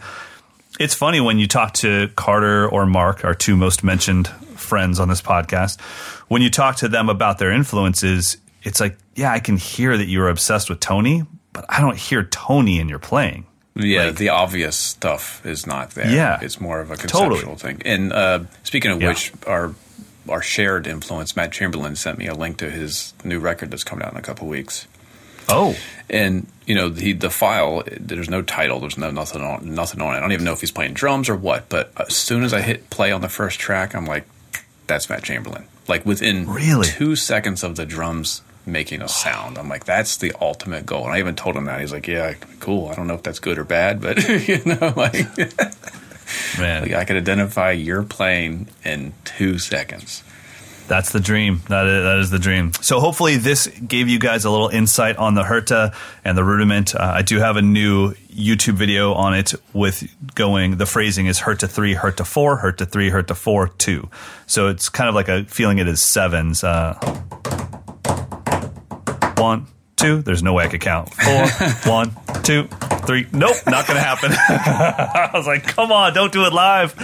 [0.80, 5.08] it's funny when you talk to Carter or Mark, our two most mentioned friends on
[5.10, 5.80] this podcast,
[6.28, 10.08] when you talk to them about their influences, it's like, yeah, I can hear that
[10.08, 13.46] you're obsessed with Tony, but I don't hear Tony in your playing.
[13.76, 16.10] Yeah, Like- the obvious stuff is not there.
[16.10, 16.40] Yeah.
[16.42, 17.42] it's more of a Totally.
[17.42, 17.82] conceptual thing.
[17.86, 19.10] And uh, speaking of Yeah.
[19.10, 19.74] which, our
[20.30, 24.04] our shared influence, Matt Chamberlain sent me a link to his new record that's coming
[24.06, 24.86] out in a couple weeks.
[25.50, 25.76] Oh,
[26.10, 30.14] And you know, the the file, there's no title, there's no nothing on nothing on
[30.14, 30.18] it.
[30.18, 31.70] I don't even know if he's playing drums or what.
[31.70, 34.26] But as soon as I hit play on the first track, I'm like,
[34.88, 35.66] that's Matt Chamberlain.
[35.88, 36.88] Like within Really?
[36.88, 41.06] two seconds of the drums making a sound, I'm like, that's the ultimate goal.
[41.06, 41.80] And I even told him that.
[41.80, 42.90] He's like, yeah, cool.
[42.90, 45.26] I don't know if that's good or bad, but you know, like.
[46.60, 46.82] man.
[46.84, 50.24] Like I could identify your playing in two seconds.
[50.88, 51.62] That's the dream.
[51.68, 52.72] That is, that is the dream.
[52.82, 56.96] So hopefully this gave you guys a little insight on the Herta and the rudiment.
[56.96, 60.78] Uh, I do have a new YouTube video on it with going.
[60.78, 64.10] The phrasing is Herta three, Herta four, Herta three, Herta four, two.
[64.46, 66.64] So it's kind of like a feeling it is sevens.
[66.64, 66.94] Uh,
[69.38, 70.22] one, two.
[70.22, 71.14] There's no way I could count.
[71.14, 71.48] Four,
[71.92, 72.68] one, two,
[73.06, 73.28] three.
[73.34, 74.32] Nope, not going to happen.
[74.34, 76.96] I was like, come on, don't do it live.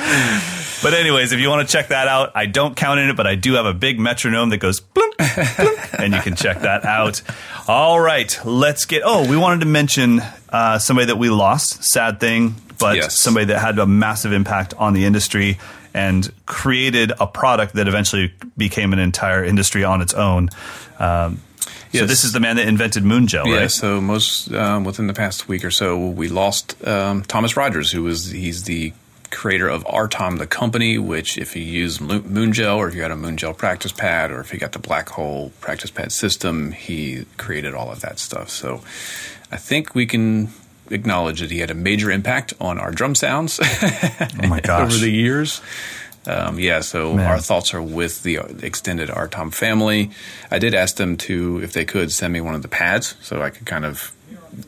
[0.84, 3.26] But anyways, if you want to check that out, I don't count in it, but
[3.26, 6.84] I do have a big metronome that goes blunk, blunk, and you can check that
[6.86, 7.22] out.
[7.68, 9.02] All right, let's get.
[9.06, 11.84] Oh, we wanted to mention uh, somebody that we lost.
[11.86, 13.18] Sad thing, but Yes.
[13.20, 15.58] somebody that had a massive impact on the industry
[15.94, 20.50] and created a product that eventually became an entire industry on its own.
[21.00, 21.40] Um,
[21.94, 22.10] So Yes.
[22.10, 23.72] this is the man that invented Moon Gel, Yeah, right?
[23.72, 28.02] so most um, within the past week or so, we lost um, Thomas Rogers, who
[28.04, 28.94] was he's the
[29.34, 30.98] creator of RTOM, the company.
[30.98, 34.40] Which, if you use Mo- Moongel, or if you had a Moongel practice pad, or
[34.40, 38.50] if you got the Black Hole practice pad system, he created all of that stuff.
[38.50, 38.82] So,
[39.52, 40.50] I think we can
[40.90, 43.60] acknowledge that he had a major impact on our drum sounds.
[43.62, 44.92] Oh my gosh.
[44.94, 45.62] over the years.
[46.26, 47.30] Um, yeah, so Man.
[47.30, 50.12] our thoughts are with the extended RTOM family.
[50.50, 53.42] I did ask them to, if they could, send me one of the pads so
[53.42, 54.14] I could kind of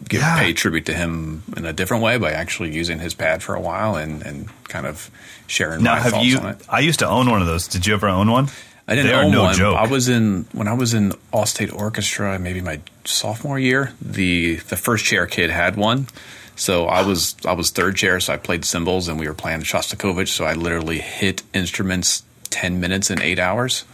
[0.09, 0.39] give Yeah.
[0.39, 3.59] pay tribute to him in a different way by actually using his pad for a
[3.61, 5.09] while and, and kind of
[5.47, 6.37] sharing Now, my have thoughts you?
[6.39, 6.57] on it.
[6.69, 7.67] I used to own one of those.
[7.67, 8.49] Did you ever own one?
[8.87, 9.55] I didn't They are own no one.
[9.55, 9.75] joke.
[9.77, 13.93] I was in when I was in All State Orchestra, maybe my sophomore year.
[14.01, 16.05] The the first chair kid had one,
[16.55, 19.61] so I was I was third chair, so I played cymbals, and we were playing
[19.61, 20.27] Shostakovich.
[20.27, 22.21] So I literally hit instruments
[22.51, 23.85] ten minutes in eight hours.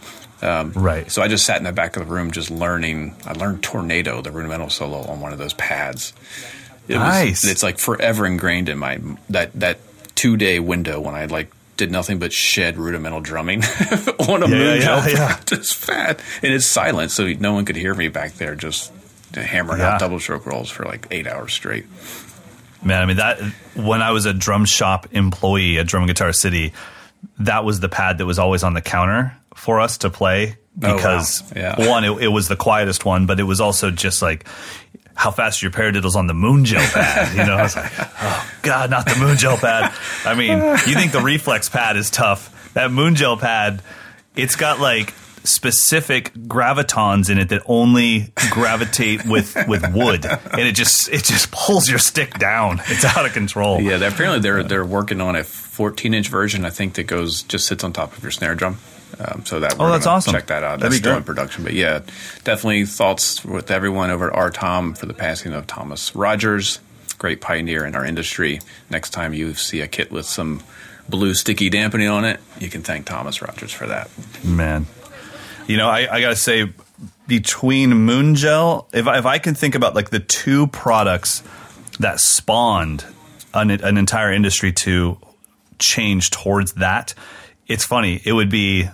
[0.42, 1.10] Um, Right.
[1.10, 3.14] So I just sat in the back of the room, just learning.
[3.26, 6.12] I learned Tornado, the rudimental solo, on one of those pads.
[6.88, 7.42] It Nice.
[7.44, 8.98] Was, it's like forever ingrained in my
[9.30, 9.78] that that
[10.16, 13.62] two day window when I like did nothing but shed rudimental drumming
[14.28, 15.16] on a Yeah, moon yeah, yeah.
[15.26, 18.92] practice pad, and it's silent, so no one could hear me back there just
[19.34, 19.94] hammering Yeah.
[19.94, 21.86] out double stroke rolls for like eight hours straight.
[22.82, 23.40] Man, I mean that
[23.76, 26.72] when I was a drum shop employee at Drum and Guitar City,
[27.38, 30.88] that was the pad that was always on the counter for us to play Oh,
[30.88, 30.96] wow.
[30.96, 31.88] because Yeah.
[31.88, 34.46] one, it, it was the quietest one, but it was also just like
[35.14, 37.36] how fast your paradiddles on the moon gel pad.
[37.36, 39.92] You know, I was like, oh god, not the moon gel pad.
[40.24, 42.72] I mean, you think the reflex pad is tough?
[42.72, 43.82] That moon gel pad,
[44.34, 45.12] it's got like
[45.44, 51.50] specific gravitons in it that only gravitate with with wood and it just it just
[51.50, 55.42] pulls your stick down it's out of control Yeah, apparently they're they're working on a
[55.44, 56.64] 14 inch version.
[56.64, 58.78] I think that goes just sits on top of your snare drum.
[59.18, 60.32] Um, so that Oh, we're that's awesome.
[60.32, 60.80] Check that out.
[60.80, 62.00] That'd That's be still in production, but yeah,
[62.44, 66.80] definitely thoughts with everyone over at RTOM for the passing of Thomas Rogers,
[67.18, 68.60] great pioneer in our industry.
[68.90, 70.62] Next time you see a kit with some
[71.08, 74.08] blue sticky dampening on it, you can thank Thomas Rogers for that.
[74.44, 74.86] Man,
[75.66, 76.72] you know, I, I gotta say,
[77.26, 81.42] between Moon Gel, if I, if I can think about like the two products
[82.00, 83.04] that spawned
[83.54, 85.18] an, an entire industry to
[85.78, 87.14] change towards that,
[87.66, 88.20] it's funny.
[88.24, 88.88] It would be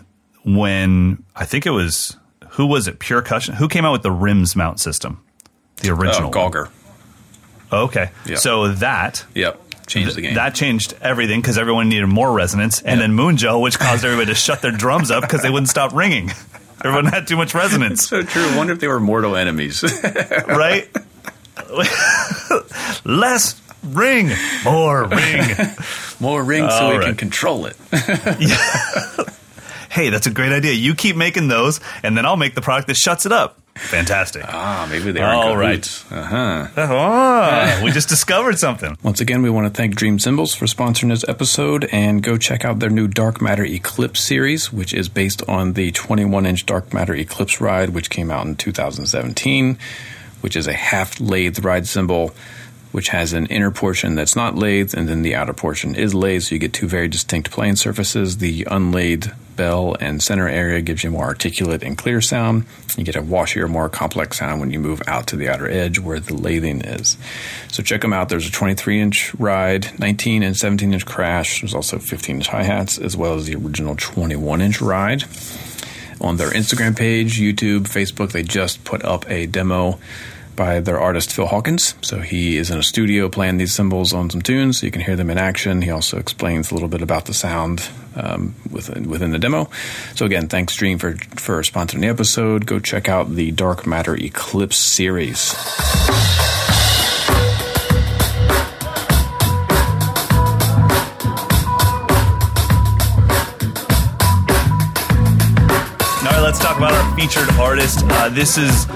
[0.56, 2.16] when I think it was
[2.50, 2.98] who was it?
[2.98, 3.54] PureCussion.
[3.54, 5.22] Who came out with the rims mount system?
[5.76, 6.20] The uh, original.
[6.20, 6.30] Oh, one.
[6.32, 6.68] Gauger.
[7.70, 8.36] Okay, Yeah.
[8.36, 10.34] so that Yep, changed the game.
[10.34, 13.06] that changed everything because everyone needed more resonance, and Yeah.
[13.06, 15.94] then Moon Gel, which caused everybody to shut their drums up because they wouldn't stop
[15.94, 16.30] ringing.
[16.84, 18.42] Everyone had too much resonance, so true.
[18.46, 19.82] I wonder if they were mortal enemies.
[20.46, 20.88] right?
[23.04, 24.30] Less ring,
[24.64, 25.56] more ring.
[26.20, 27.06] More rings so All we right.
[27.06, 27.76] can control it.
[29.98, 30.74] Hey, that's a great idea.
[30.74, 33.58] You keep making those, and then I'll make the product that shuts it up.
[33.74, 34.44] Fantastic.
[34.46, 35.84] ah, maybe they are All right.
[36.08, 36.68] Uh-huh.
[36.76, 38.96] Ah, we just discovered something.
[39.02, 42.64] Once again, we want to thank Dream Cymbals for sponsoring this episode and go check
[42.64, 46.94] out their new Dark Matter Eclipse series, which is based on the 21 inch Dark
[46.94, 49.76] Matter Eclipse ride, which came out in 2017,
[50.42, 52.32] which is a half lathe ride cymbal,
[52.92, 56.44] which has an inner portion that's not lathed, and then the outer portion is lathed,
[56.44, 58.38] so you get two very distinct playing surfaces.
[58.38, 62.64] The unlathed bell and center area gives you more articulate and clear sound.
[62.96, 65.98] You get a washier, more complex sound when you move out to the outer edge
[65.98, 67.18] where the lathing is.
[67.70, 68.28] So check them out.
[68.28, 71.60] There's a 23 inch ride, 19 and 17 inch crash.
[71.60, 75.24] There's also 15 inch hi hats, as well as the original 21 inch ride.
[76.20, 79.98] On their Instagram page, YouTube, Facebook, they just put up a demo
[80.58, 81.94] by their artist Phil Hawkins.
[82.02, 85.00] So he is in a studio playing these cymbals on some tunes, so you can
[85.00, 85.80] hear them in action.
[85.82, 89.70] He also explains a little bit about the sound um, within, within the demo.
[90.16, 92.66] So again, thanks Dream for for sponsoring the episode.
[92.66, 95.54] Go check out the Dark Matter Eclipse series.
[106.48, 107.98] Let's talk about our featured artist.
[108.04, 108.86] Uh, this is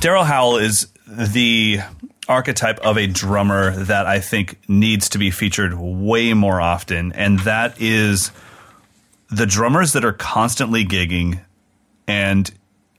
[0.00, 1.80] Darryl Howell is the
[2.26, 7.38] archetype of a drummer that I think needs to be featured way more often, and
[7.40, 8.32] that is
[9.30, 11.42] the drummers that are constantly gigging
[12.08, 12.50] and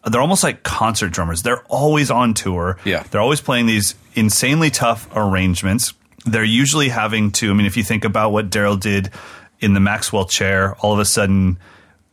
[0.09, 1.41] they're almost like concert drummers.
[1.41, 2.77] They're always on tour.
[2.85, 3.03] Yeah.
[3.03, 5.93] They're always playing these insanely tough arrangements.
[6.25, 9.09] They're usually having to, I mean, if you think about what Darryl did
[9.59, 11.59] in the Maxwell chair, all of a sudden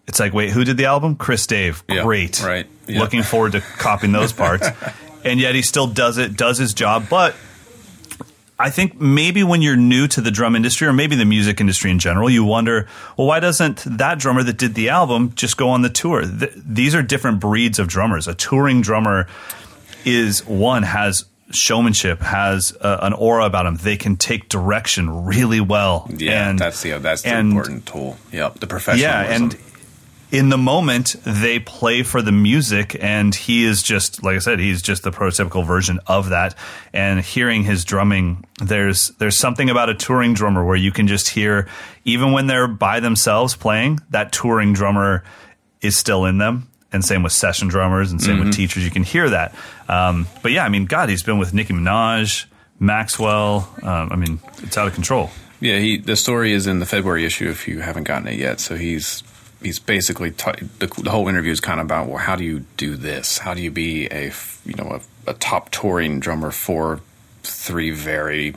[0.08, 1.14] it's like, wait, who did the album?
[1.16, 1.84] Chris Dave.
[1.88, 2.42] Yeah, Great.
[2.42, 2.66] right.
[2.88, 2.98] Yeah.
[2.98, 4.66] Looking forward to copying those parts.
[5.24, 7.06] and yet he still does it, does his job.
[7.10, 7.34] But
[8.60, 11.90] I think maybe when you're new to the drum industry or maybe the music industry
[11.92, 15.68] in general, you wonder, well, why doesn't that drummer that did the album just go
[15.68, 16.22] on the tour?
[16.22, 18.26] Th- these are different breeds of drummers.
[18.26, 19.28] A touring drummer
[20.04, 23.76] is one has showmanship, has uh, an aura about him.
[23.76, 26.10] They can take direction really well.
[26.14, 28.16] Yeah, and, that's the that's the and- important tool.
[28.32, 29.10] Yep, the professionalism.
[29.30, 29.56] yeah, and
[30.30, 34.58] in the moment they play for the music, and he is just like I said,
[34.58, 36.54] he's just the prototypical version of that.
[36.92, 41.30] And hearing his drumming, there's there's something about a touring drummer where you can just
[41.30, 41.68] hear,
[42.04, 45.24] even when they're by themselves playing, that touring drummer
[45.80, 46.68] is still in them.
[46.90, 48.46] And same with session drummers, and same Mm-hmm.
[48.46, 48.82] with teachers.
[48.82, 49.54] You can hear that.
[49.88, 52.46] Um, but yeah, I mean, God, he's been with Nicki Minaj,
[52.80, 53.68] Maxwell.
[53.82, 55.30] Um, I mean, it's out of control.
[55.60, 58.58] Yeah, he the story is in the February issue if you haven't gotten it yet.
[58.60, 59.22] So he's
[59.62, 62.60] he's basically t- the, the whole interview is kind of about well, how do you
[62.76, 63.38] do this?
[63.38, 64.32] How do you be a
[64.64, 67.00] you know a, a top touring drummer for
[67.42, 68.54] three very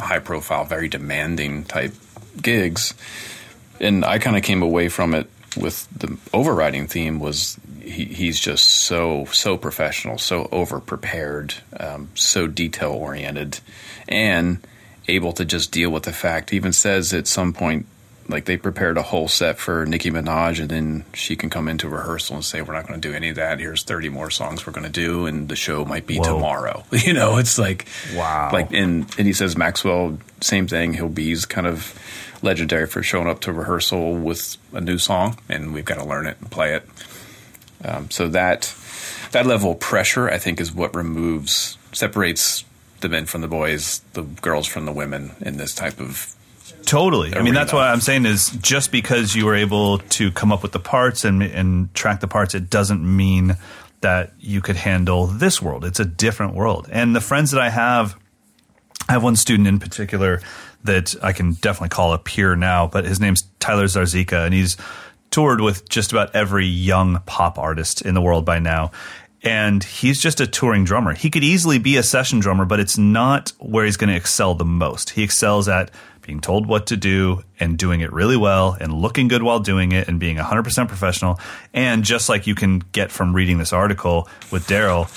[0.00, 1.94] high profile, very demanding type
[2.40, 2.94] gigs?
[3.80, 8.40] And I kind of came away from it with the overriding theme was he, he's
[8.40, 13.60] just so so professional, so over prepared, um, so detail oriented,
[14.08, 14.66] and
[15.06, 16.50] able to just deal with the fact.
[16.50, 17.86] He even says at some point,
[18.28, 21.88] like they prepared a whole set for Nicki Minaj, and then she can come into
[21.88, 23.58] rehearsal and say, "We're not going to do any of that.
[23.60, 26.24] Here's 30 more songs we're going to do, and the show might be Whoa.
[26.34, 28.50] tomorrow." You know, it's like Wow.
[28.52, 30.94] like and and he says Maxwell, same thing.
[30.94, 31.98] He'll be he's kind of
[32.42, 36.26] legendary for showing up to rehearsal with a new song, and we've got to learn
[36.26, 36.88] it and play it.
[37.84, 38.74] Um, so that
[39.32, 42.64] that level of pressure, I think, is what removes separates
[43.00, 46.34] the men from the boys, the girls from the women in this type of
[46.86, 47.34] Totally.
[47.34, 47.84] I mean, that's arena.
[47.84, 51.24] what I'm saying is just because you were able to come up with the parts
[51.24, 53.56] and and track the parts, it doesn't mean
[54.00, 55.84] that you could handle this world.
[55.84, 56.88] It's a different world.
[56.92, 58.16] And the friends that I have,
[59.08, 60.42] I have one student in particular
[60.84, 64.76] that I can definitely call a peer now, but his name's Tyler Zarzika, and he's
[65.30, 68.90] toured with just about every young pop artist in the world by now.
[69.44, 71.12] And he's just a touring drummer.
[71.14, 74.54] He could easily be a session drummer, but it's not where he's going to excel
[74.54, 75.10] the most.
[75.10, 75.90] He excels at
[76.22, 79.92] being told what to do and doing it really well and looking good while doing
[79.92, 81.38] it and being 100% professional.
[81.74, 85.10] And just like you can get from reading this article with Darryl,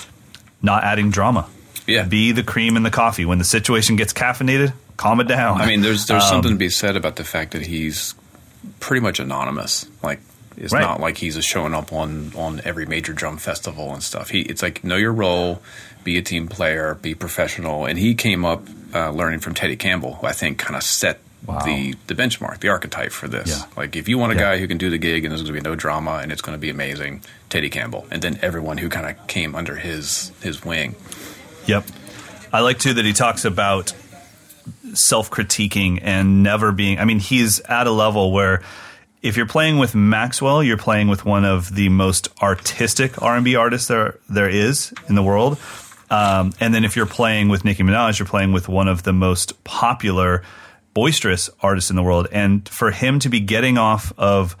[0.60, 1.48] not adding drama.
[1.86, 2.02] Yeah.
[2.04, 3.24] Be the cream in the coffee.
[3.24, 5.58] When the situation gets caffeinated, calm it down.
[5.62, 8.14] I mean, there's there's Um, something to be said about the fact that he's
[8.78, 9.86] pretty much anonymous.
[10.02, 10.20] Like,
[10.58, 10.82] it's Right.
[10.82, 14.30] not like he's a showing up on on every major drum festival and stuff.
[14.30, 15.62] He it's like know your role,
[16.04, 17.84] be a team player, be professional.
[17.86, 18.62] And he came up
[18.94, 21.60] uh, learning from Teddy Campbell, who I think kind of set Wow.
[21.64, 23.48] the the benchmark, the archetype for this.
[23.48, 23.62] Yeah.
[23.76, 24.40] Like, if you want a Yeah.
[24.42, 26.42] guy who can do the gig and there's going to be no drama and it's
[26.42, 30.32] going to be amazing, Teddy Campbell, and then everyone who kind of came under his
[30.42, 30.96] his wing.
[31.66, 31.84] Yep.
[32.52, 33.92] I like too that he talks about
[34.94, 36.98] self critiquing and never being.
[36.98, 38.62] I mean, he's at a level where
[39.22, 43.44] if you're playing with Maxwell, you're playing with one of the most artistic R and
[43.44, 45.58] B artists there there is in the world.
[46.10, 49.12] Um, and then if you're playing with Nicki Minaj, you're playing with one of the
[49.12, 50.42] most popular,
[50.94, 52.28] boisterous artists in the world.
[52.32, 54.56] And for him to be getting off of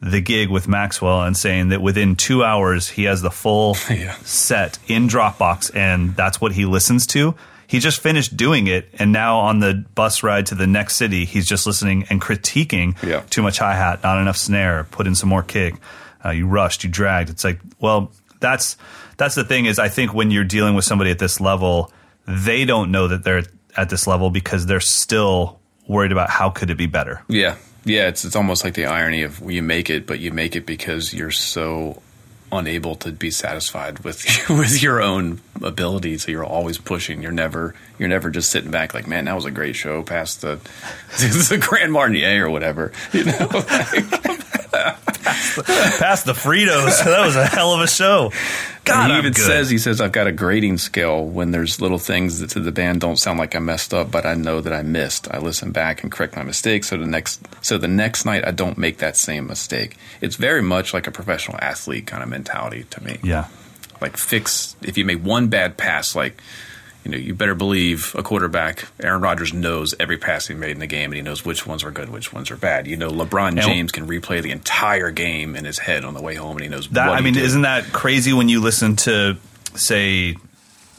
[0.00, 4.14] the gig with Maxwell and saying that within two hours he has the full Yeah.
[4.24, 7.34] set in Dropbox and that's what he listens to.
[7.72, 11.24] He just finished doing it, and now on the bus ride to the next city,
[11.24, 13.22] he's just listening and critiquing Yeah.
[13.30, 15.76] too much hi hat, not enough snare, put in some more kick.
[16.22, 17.30] Uh, you rushed, you dragged.
[17.30, 18.76] It's like, well, that's
[19.16, 21.90] that's the thing is, I think when you're dealing with somebody at this level,
[22.28, 23.44] they don't know that they're
[23.74, 25.58] at this level because they're still
[25.88, 27.22] worried about how could it be better.
[27.28, 27.54] Yeah,
[27.86, 28.06] yeah.
[28.08, 31.14] It's it's almost like the irony of you make it, but you make it because
[31.14, 32.02] you're so
[32.52, 36.18] unable to be satisfied with with your own ability.
[36.18, 37.22] So you're always pushing.
[37.22, 40.42] You're never you're never just sitting back like, man, that was a great show past
[40.42, 40.56] the
[41.18, 42.92] the Grand Marnier or whatever.
[43.12, 43.48] You know,
[44.72, 45.54] pass,
[46.24, 47.04] the, the Fritos.
[47.04, 48.32] That was a hell of a show.
[48.84, 49.42] God, And he I'm even good.
[49.44, 52.72] says he says I've got a grading scale when there's little things that to the
[52.72, 55.28] band don't sound like I messed up, but I know that I missed.
[55.32, 58.50] I listen back and correct my mistakes so the next so the next night I
[58.50, 59.96] don't make that same mistake.
[60.20, 63.18] It's very much like a professional athlete kind of mentality to me.
[63.22, 63.46] yeah.
[64.00, 66.42] Like fix if you make one bad pass, like
[67.04, 70.78] you know, you better believe a quarterback, Aaron Rodgers knows every pass he made in
[70.78, 72.86] the game and he knows which ones are good, which ones are bad.
[72.86, 76.34] You know, LeBron James can replay the entire game in his head on the way
[76.36, 77.42] home and he knows That I mean, did.
[77.42, 79.36] isn't that crazy when you listen to
[79.74, 80.36] say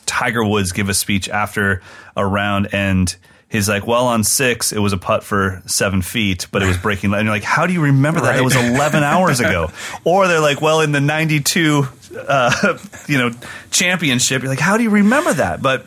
[0.06, 1.82] Tiger Woods give a speech after
[2.16, 3.16] a round and
[3.54, 6.78] he's like, "Well, on six, it was a putt for seven feet, but it was
[6.78, 8.36] breaking." And you're like, "How do you remember that?
[8.36, 8.43] It Right.
[8.43, 9.72] was 11 hours ago."
[10.04, 11.88] Or they're like, "Well, in the '92,
[12.28, 12.78] uh,
[13.08, 13.32] you know,
[13.72, 15.86] championship," you're like, "How do you remember that?" But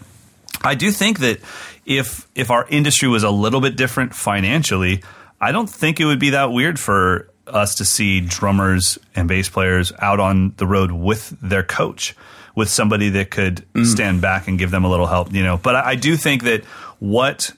[0.63, 1.41] I do think that
[1.85, 5.03] if if our industry was a little bit different financially,
[5.41, 9.49] I don't think it would be that weird for us to see drummers and bass
[9.49, 12.17] players out on the road with their coach,
[12.57, 15.57] with somebody that could stand back and give them a little help, you know.
[15.57, 16.65] But I, I do think that
[16.99, 17.53] what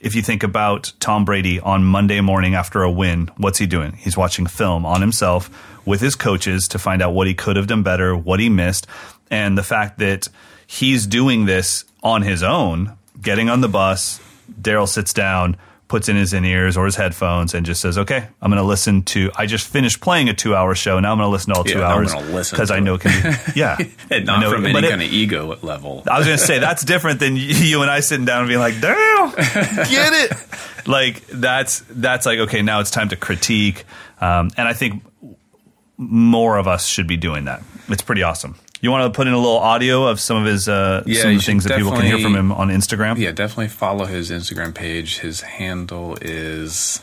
[0.00, 3.92] if you think about Tom Brady on Monday morning after a win, what's he doing?
[3.92, 5.50] He's watching film on himself
[5.86, 8.86] with his coaches to find out what he could have done better, what he missed,
[9.30, 10.28] and the fact that
[10.66, 14.20] he's doing this on his own, getting on the bus,
[14.60, 15.56] Darryl sits down,
[15.88, 18.66] puts in his in ears or his headphones, and just says, "Okay, I'm going to
[18.66, 19.30] listen to.
[19.36, 20.98] I just finished playing a two hour show.
[20.98, 22.12] Now I'm going to listen to all two Yeah, hours
[22.50, 23.02] because I know it.
[23.02, 23.76] can be yeah,
[24.10, 26.02] and not know- from any it- kind of ego level.
[26.10, 28.60] I was going to say that's different than you and I sitting down and being
[28.60, 29.30] like, "Damn,
[29.88, 30.32] get it!"
[30.88, 33.84] like that's that's like okay, now it's time to critique,
[34.20, 35.02] um, and I think
[35.98, 37.62] more of us should be doing that.
[37.88, 38.56] It's pretty awesome.
[38.80, 41.30] You want to put in a little audio of some of his uh, Yeah, some
[41.30, 43.18] of the things that people can hear from him on Instagram.
[43.18, 45.18] Yeah, definitely follow his Instagram page.
[45.18, 47.02] His handle is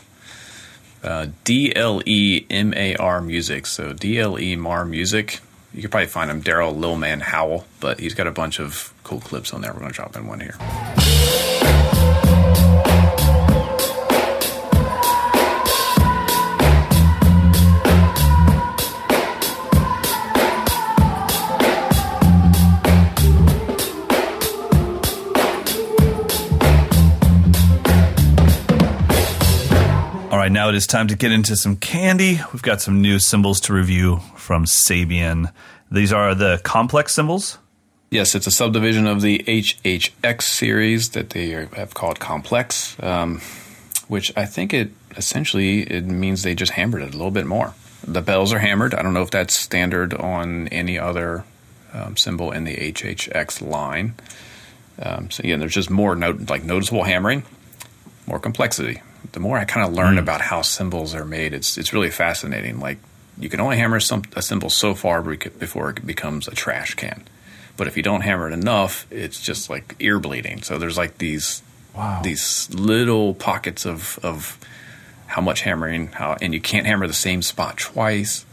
[1.02, 3.66] uh, DLEMAR Music.
[3.66, 5.40] So DLEMAR Music.
[5.72, 9.20] You could probably find him Darryl Lilman Howell, but he's got a bunch of cool
[9.20, 9.72] clips on there.
[9.72, 10.54] We're going to drop in one here.
[30.44, 32.38] Right, now it is time to get into some candy.
[32.52, 35.50] We've got some new cymbals to review from Sabian.
[35.90, 37.56] These are the complex cymbals.
[38.10, 43.40] Yes, it's a subdivision of the HHX series that they have called Complex, um,
[44.08, 47.72] which I think it essentially it means they just hammered it a little bit more.
[48.06, 48.92] The bells are hammered.
[48.92, 51.44] I don't know if that's standard on any other
[51.94, 54.12] um, cymbal in the HHX line.
[55.00, 57.44] Um, so yeah, there's just more like noticeable hammering,
[58.26, 59.00] more complexity.
[59.32, 60.20] The more I kind of learn hmm.
[60.20, 62.80] about how cymbals are made, it's it's really fascinating.
[62.80, 62.98] Like
[63.38, 67.24] you can only hammer some, a cymbal so far before it becomes a trash can.
[67.76, 70.62] But if you don't hammer it enough, it's just like ear bleeding.
[70.62, 71.62] So there's like these
[72.22, 74.58] these little pockets of of
[75.26, 78.46] how much hammering, how and you can't hammer the same spot twice.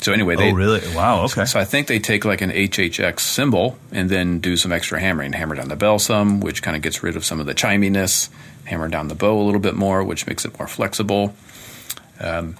[0.00, 0.80] So anyway, oh, they oh, really?
[0.94, 1.24] Wow.
[1.24, 1.44] Okay.
[1.44, 5.32] so I think they take like an HHX cymbal and then do some extra hammering.
[5.32, 8.30] Hammer down the bell some, which kind of gets rid of some of the chiminess.
[8.68, 11.34] Hammer down the bow a little bit more, which makes it more flexible.
[12.20, 12.54] Man,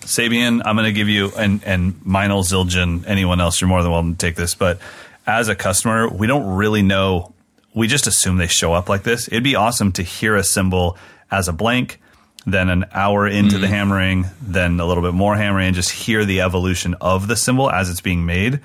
[0.00, 3.92] Sabian, I'm going to give you and and Meinl Zildjian, anyone else, you're more than
[3.92, 4.54] welcome to take this.
[4.54, 4.78] But
[5.26, 7.32] as a customer, we don't really know.
[7.74, 9.28] We just assume they show up like this.
[9.28, 10.96] It'd be awesome to hear a cymbal
[11.30, 12.00] as a blank,
[12.46, 16.24] then an hour into the hammering, then a little bit more hammering, and just hear
[16.24, 18.60] the evolution of the cymbal as it's being made.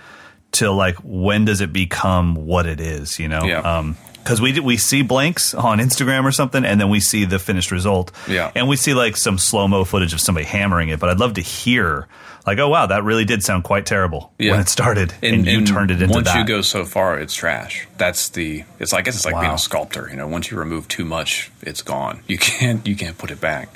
[0.52, 3.20] Till like when does it become what it is?
[3.20, 3.60] You know, Yeah.
[3.60, 7.40] um, because we we see blanks on Instagram or something, and then we see the
[7.40, 8.12] finished result.
[8.28, 8.52] Yeah.
[8.56, 11.00] and we see like some slow mo footage of somebody hammering it.
[11.00, 12.08] But I'd love to hear
[12.46, 14.52] like, oh wow, that really did sound quite terrible Yeah.
[14.52, 16.38] when it started, and, you turned it into once that.
[16.40, 17.88] you go so far, it's trash.
[17.98, 18.64] That's the.
[18.80, 20.08] It's like I guess it's like being a sculptor.
[20.10, 22.22] You know, once you remove too much, it's gone.
[22.28, 23.70] You can't you can't put it back.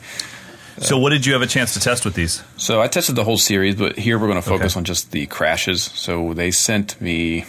[0.80, 2.44] so, what did you have a chance to test with these?
[2.58, 4.80] So I tested the whole series, but here we're going to focus Okay.
[4.80, 5.84] on just the crashes.
[5.84, 7.46] So they sent me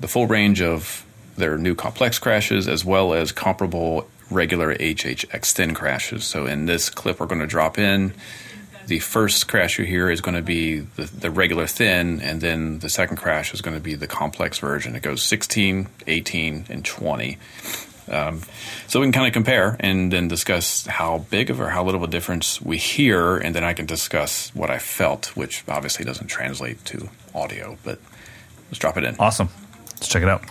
[0.00, 1.04] the full range of
[1.38, 6.24] their new complex crashes as well as comparable regular HHX thin crashes.
[6.24, 8.12] So in this clip, we're going to drop in.
[8.86, 12.78] The first crash you hear is going to be the, the regular thin, and then
[12.78, 14.96] the second crash is going to be the complex version.
[14.96, 17.38] It goes 16, 18, and 20.
[18.10, 18.40] Um,
[18.86, 22.02] so we can kind of compare and then discuss how big of or how little
[22.02, 26.06] of a difference we hear, and then I can discuss what I felt, which obviously
[26.06, 27.98] doesn't translate to audio, but
[28.68, 29.16] let's drop it in.
[29.18, 29.50] Awesome,
[29.90, 30.42] let's check it out.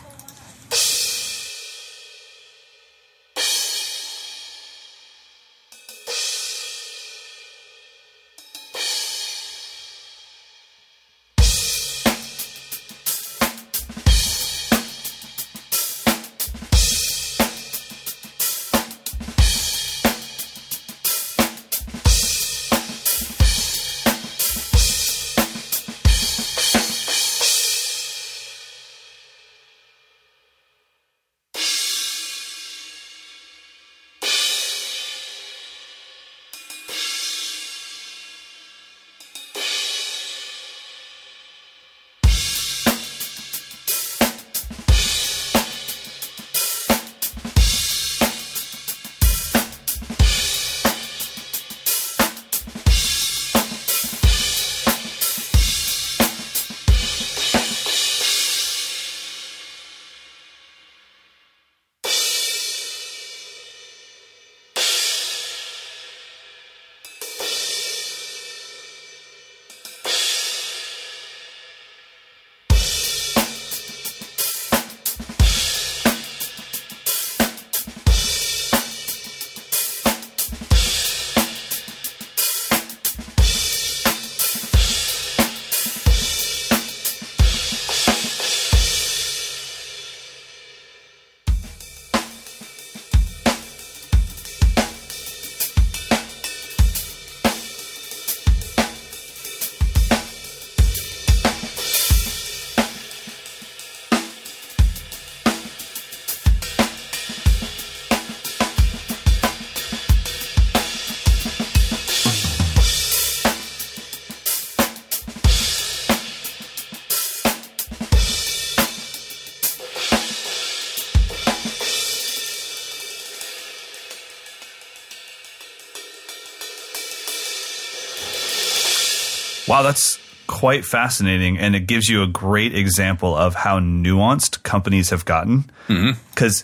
[129.78, 130.17] Wow, that's
[130.47, 135.69] quite fascinating, and it gives you a great example of how nuanced companies have gotten.
[135.88, 136.19] Mm-hmm.
[136.34, 136.63] Because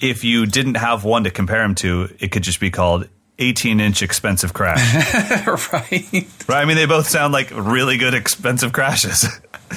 [0.00, 3.06] if you didn't have one to compare them to, it could just be called
[3.38, 4.80] 18 inch expensive crash.
[5.72, 6.26] right.
[6.48, 6.62] right?
[6.62, 9.24] I mean, they both sound like really good expensive crashes.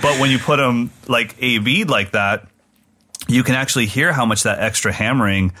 [0.00, 2.46] but when you put them like a bead like that,
[3.28, 5.52] you can actually hear how much that extra hammering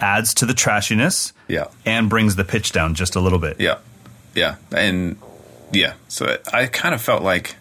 [0.00, 1.66] adds to the trashiness Yeah.
[1.86, 3.60] and brings the pitch down just a little bit.
[3.60, 3.78] Yeah,
[4.34, 5.16] yeah, and
[5.72, 5.94] yeah.
[6.08, 7.56] So I kind of felt like,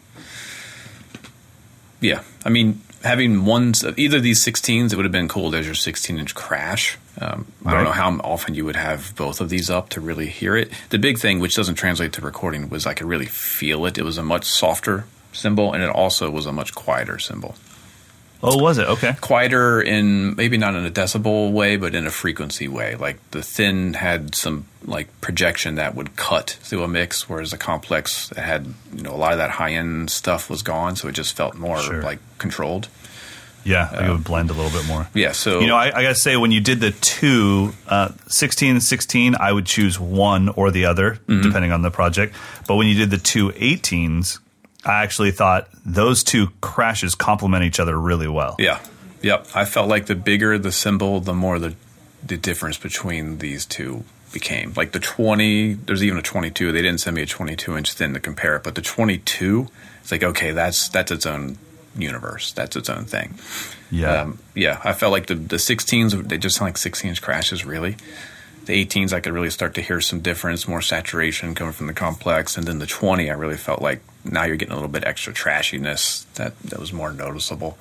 [1.99, 2.24] yeah.
[2.45, 5.49] I mean, having ones of either of these 16s, it would have been cool.
[5.49, 6.97] There's your 16 inch crash.
[7.20, 10.28] Um, I don't know how often you would have both of these up to really
[10.28, 10.72] hear it.
[10.89, 13.97] The big thing, which doesn't translate to recording, was I could really feel it.
[13.97, 17.55] It was a much softer cymbal, and it also was a much quieter cymbal.
[18.43, 18.88] Oh, was it?
[18.88, 19.13] Okay.
[19.19, 22.95] Quieter in maybe not in a decibel way, but in a frequency way.
[22.95, 27.57] Like the thin had some like projection that would cut through a mix, whereas the
[27.57, 31.13] complex had you know a lot of that high end stuff was gone, so it
[31.13, 32.01] just felt more Sure.
[32.03, 32.89] like controlled.
[33.63, 35.09] Yeah, it would blend a little bit more.
[35.13, 38.11] Yeah, so You know, I, I got to say, when you did the two, uh,
[38.27, 41.41] 16 and 16, I would choose one or the other, Mm-hmm.
[41.41, 42.33] depending on the project.
[42.65, 44.39] But when you did the two 18s,
[44.88, 48.55] I actually thought those two crashes complement each other really well.
[48.59, 48.79] yeah,
[49.21, 49.47] yep.
[49.53, 51.75] I felt like the bigger the cymbal, the more the
[52.25, 54.73] the difference between these two became.
[54.75, 56.71] Like the twenty, there's even a twenty two.
[56.71, 59.19] They didn't send me a twenty two inch thin to compare it, but the twenty
[59.19, 59.67] two,
[60.01, 61.57] it's like okay, that's that's its own
[61.95, 62.51] universe.
[62.53, 63.38] That's its own thing.
[63.91, 64.21] Yeah.
[64.21, 67.65] Um, yeah, I felt like the the 16s they just sound like 16 inch crashes.
[67.65, 67.95] Really,
[68.68, 71.93] the 18s I could really start to hear some difference, more saturation coming from the
[71.93, 75.05] complex, and then the 20 I really felt like now you're getting a little bit
[75.05, 77.78] extra trashiness that that was more noticeable.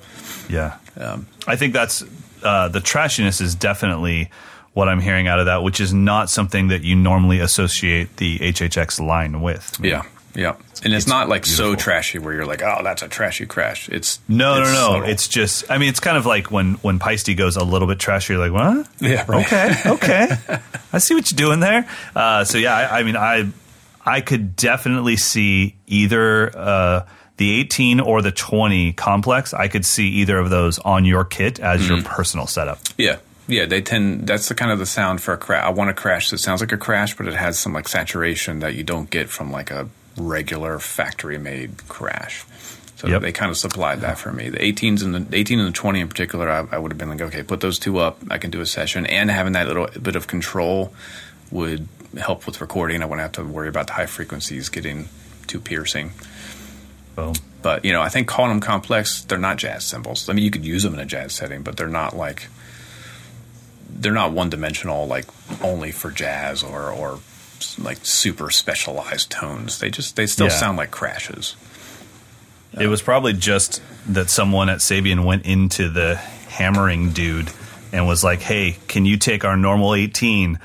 [0.49, 0.77] Yeah.
[0.97, 2.03] Um, I think that's
[2.41, 4.31] uh, the trashiness is definitely
[4.73, 8.39] what I'm hearing out of that, which is not something that you normally associate the
[8.39, 9.77] HHX line with.
[9.83, 10.03] yeah,
[10.37, 13.45] yeah, and it's, It's not like so trashy where you're like, oh, that's a trashy
[13.45, 13.89] crash.
[13.89, 14.87] It's No, it's no, no.
[14.93, 15.09] subtle.
[15.09, 17.99] It's just, I mean, it's kind of like when, when Paiste goes a little bit
[17.99, 18.87] trashy, you're like, what?
[19.01, 19.45] yeah, right.
[19.45, 20.27] Okay, okay.
[20.93, 21.89] I see what you're doing there.
[22.15, 23.49] Uh, so yeah, I, I mean, I
[24.05, 29.53] I could definitely see either uh, the 18 or the 20 complex.
[29.53, 31.93] I could see either of those on your kit as Mm-hmm.
[31.95, 32.79] your personal setup.
[32.97, 33.17] Yeah.
[33.49, 34.27] Yeah, they tend.
[34.27, 35.63] That's the kind of the sound for a crash.
[35.63, 38.59] I want a crash that sounds like a crash, but it has some like saturation
[38.59, 39.87] that you don't get from like a
[40.17, 42.43] regular factory made crash.
[42.97, 43.21] So Yep.
[43.21, 44.49] they kind of supplied that for me.
[44.49, 47.09] The 18s and the 18 and the 20 in particular, I, I would have been
[47.09, 48.19] like, okay, put those two up.
[48.31, 50.91] I can do a session, and having that little bit of control
[51.51, 51.87] would
[52.17, 53.03] help with recording.
[53.03, 55.09] I wouldn't have to worry about the high frequencies getting
[55.45, 56.11] too piercing.
[57.15, 57.33] Boom.
[57.61, 60.27] But you know, I think calling them complex, they're not jazz cymbals.
[60.27, 62.47] I mean, you could use them in a jazz setting, but they're not like
[63.89, 65.25] they're not one dimensional, like
[65.63, 67.19] only for jazz or or
[67.77, 69.79] like super specialized tones.
[69.79, 70.53] They just they still Yeah.
[70.59, 71.55] sound like crashes.
[72.79, 76.15] It was probably just that someone at Sabian went into the
[76.49, 77.49] hammering dude
[77.91, 80.59] and was like, "Hey, can you take our normal 18,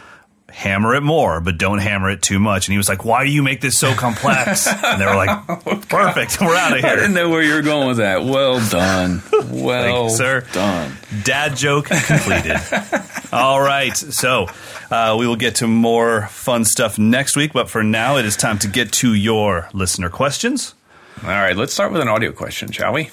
[0.52, 3.30] hammer it more, but don't hammer it too much?" And he was like, "Why do
[3.30, 5.46] you make this so complex?" and they were like,
[5.88, 6.90] "Perfect, we're out of here.
[6.90, 8.24] I didn't know where you were going with that.
[8.24, 9.22] Well done.
[9.50, 10.44] Well sir.
[10.52, 10.96] done.
[11.24, 12.56] Dad joke completed.
[13.32, 14.46] All right, so
[14.90, 18.36] uh, we will get to more fun stuff next week, but for now, it is
[18.36, 20.74] time to get to your listener questions.
[21.22, 23.10] All right, let's start with an audio question, shall we?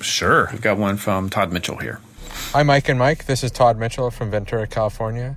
[0.00, 0.48] Sure.
[0.50, 2.00] We've got one from Todd Mitchell here.
[2.52, 3.26] Hi, Mike and Mike.
[3.26, 5.36] This is Todd Mitchell from Ventura, California.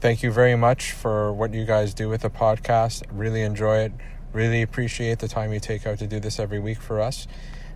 [0.00, 3.02] Thank you very much for what you guys do with the podcast.
[3.10, 3.92] Really enjoy it.
[4.32, 7.26] Really appreciate the time you take out to do this every week for us.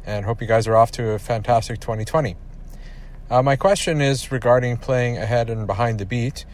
[0.06, 2.36] And hope you guys are off to a fantastic 2020.
[3.28, 6.44] Uh, my question is regarding playing ahead and behind the beat.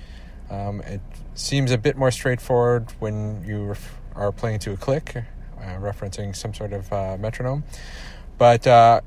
[0.49, 1.03] Um, it
[1.35, 5.17] seems a bit more straightforward when you ref- are playing to a click,
[5.61, 7.65] uh, referencing some sort of uh, metronome.
[8.39, 9.01] But uh,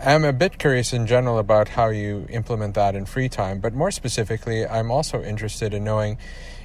[0.00, 3.58] I'm a bit curious in general about how you implement that in free time.
[3.58, 6.18] But more specifically, I'm also interested in knowing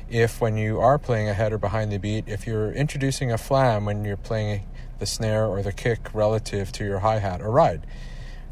[0.07, 3.85] if, when you are playing ahead or behind the beat, if you're introducing a flam
[3.85, 4.67] when you're playing
[4.99, 7.87] the snare or the kick relative to your hi hat or ride.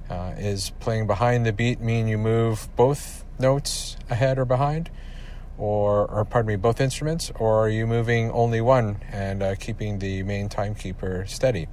[0.10, 4.90] Uh, is playing behind the beat mean you move both notes ahead or behind?
[5.60, 7.32] Or, or pardon me, both instruments?
[7.36, 11.68] Or are you moving only one and uh, keeping the main timekeeper steady?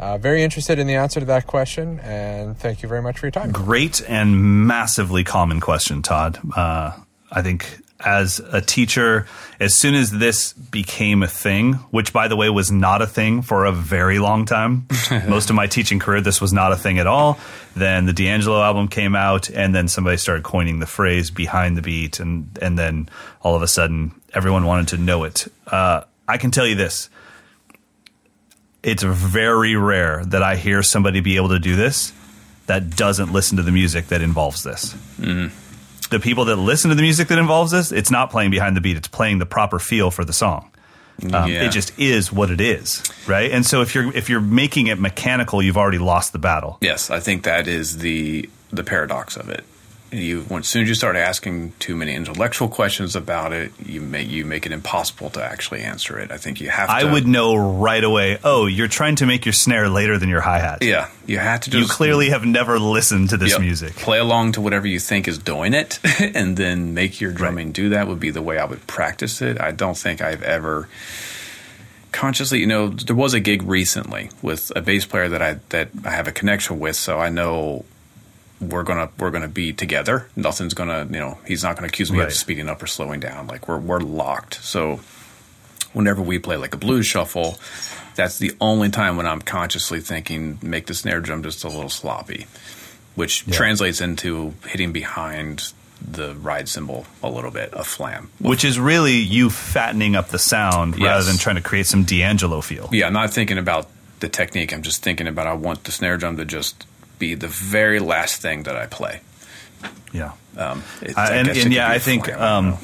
[0.00, 3.26] Uh, very interested in the answer to that question, and thank you very much for
[3.26, 3.52] your time.
[3.52, 6.38] Great and massively common question, Todd.
[6.56, 6.92] Uh,
[7.30, 9.26] I think as a teacher,
[9.60, 13.42] as soon as this became a thing, which by the way was not a thing
[13.42, 14.88] for a very long time,
[15.28, 17.38] most of my teaching career, this was not a thing at all.
[17.76, 21.82] Then the D'Angelo album came out, and then somebody started coining the phrase behind the
[21.82, 23.10] beat, and, and then
[23.42, 25.46] all of a sudden everyone wanted to know it.
[25.66, 27.10] Uh, I can tell you this
[28.82, 32.12] it's very rare that I hear somebody be able to do this
[32.66, 34.94] that doesn't listen to the music that involves this.
[35.18, 38.80] The people that listen to the music that involves this, it's not playing behind the
[38.80, 40.70] beat; it's playing the proper feel for the song.
[41.32, 41.64] Um, Yeah.
[41.64, 43.50] It just is what it is, right?
[43.50, 46.78] And so if you're if you're making it mechanical, you've already lost the battle.
[46.80, 49.64] Yes, I think that is the the paradox of it.
[50.12, 54.28] You as soon as you start asking too many intellectual questions about it, you make
[54.28, 56.32] you make it impossible to actually answer it.
[56.32, 56.88] I think you have.
[56.88, 56.94] to...
[56.94, 58.38] I would know right away.
[58.42, 60.82] Oh, you're trying to make your snare later than your hi hat.
[60.82, 61.70] Yeah, you have to.
[61.70, 61.78] Do.
[61.78, 63.60] You clearly have never listened to this Yep.
[63.60, 63.96] music.
[63.96, 67.90] Play along to whatever you think is doing it, and then make your drumming do
[67.90, 68.08] that.
[68.08, 69.60] Would be the way I would practice it.
[69.60, 70.88] I don't think I've ever
[72.12, 72.58] consciously.
[72.60, 76.10] You know, there was a gig recently with a bass player that I that I
[76.10, 77.84] have a connection with, so I know
[78.60, 80.28] we're gonna we're gonna be together.
[80.36, 82.28] Nothing's gonna you know he's not gonna accuse me Right.
[82.28, 83.46] of speeding up or slowing down.
[83.46, 84.62] Like we're we're locked.
[84.62, 85.00] So
[85.92, 87.58] whenever we play like a blues shuffle,
[88.14, 91.88] that's the only time when I'm consciously thinking make the snare drum just a little
[91.90, 92.46] sloppy,
[93.14, 93.56] which Yeah.
[93.56, 98.30] translates into hitting behind the ride cymbal a little bit, a flam.
[98.38, 102.60] Which is really you fattening up the sound rather than trying to create some D'Angelo
[102.62, 102.88] feel.
[102.92, 103.86] Yeah, I'm not thinking about
[104.20, 104.72] the technique.
[104.72, 106.86] I'm just thinking about I want the snare drum to just
[107.20, 109.20] be the very last thing that I play.
[110.12, 110.32] Yeah.
[110.56, 112.78] Um, it- I- and- and yeah, I think, um.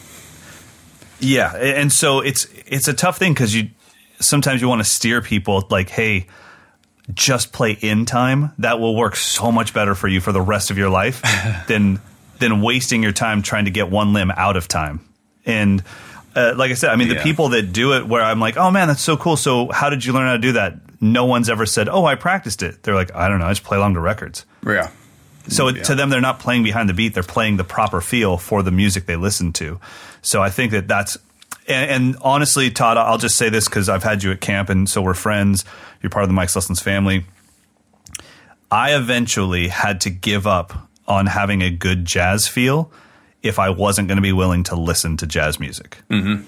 [1.18, 3.70] Yeah, and so it's it's a tough thing because you
[4.20, 6.26] sometimes you want to steer people like, hey,
[7.14, 8.53] just play in time.
[8.59, 11.22] That will work so much better for you for the rest of your life
[11.68, 12.01] than
[12.39, 15.01] than wasting your time trying to get one limb out of time.
[15.47, 15.82] And
[16.37, 18.70] uh, like I said, I mean, the people that do it, where I'm like, oh
[18.70, 19.37] man, that's so cool.
[19.37, 20.74] So how did you learn how to do that?
[21.01, 22.82] No one's ever said, oh, I practiced it.
[22.82, 24.45] They're like, I don't know, I just play along to records.
[24.64, 24.91] yeah.
[25.49, 25.82] So Yeah.
[25.84, 28.72] to them, they're not playing behind the beat; they're playing the proper feel for the
[28.72, 29.78] music they listen to.
[30.20, 31.16] So I think that that's.
[31.68, 34.89] And, and honestly, Todd, I'll just say this because I've had you at camp, and
[34.89, 35.64] so we're friends.
[36.03, 37.26] You're part of the Mike's Lessons family.
[38.70, 42.91] I eventually had to give up on having a good jazz feel
[43.49, 45.99] if I wasn't going to be willing to listen to jazz music.
[46.11, 46.44] Mm-hmm.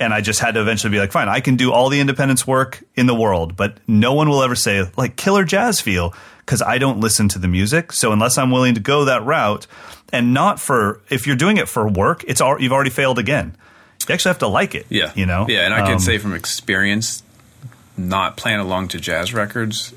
[0.00, 2.46] And I just had to eventually be like, fine, I can do all the independence
[2.46, 6.60] work in the world, but no one will ever say, like, killer jazz feel, because
[6.60, 7.92] I don't listen to the music.
[7.92, 9.66] So unless I'm willing to go that route,
[10.12, 13.56] and not for, if you're doing it for work, it's all, you've already failed again.
[14.08, 14.86] You actually have to like it.
[14.88, 15.12] Yeah.
[15.14, 15.46] You know?
[15.48, 17.22] Yeah, and I can Um, say from experience,
[17.96, 19.94] not playing along to jazz records,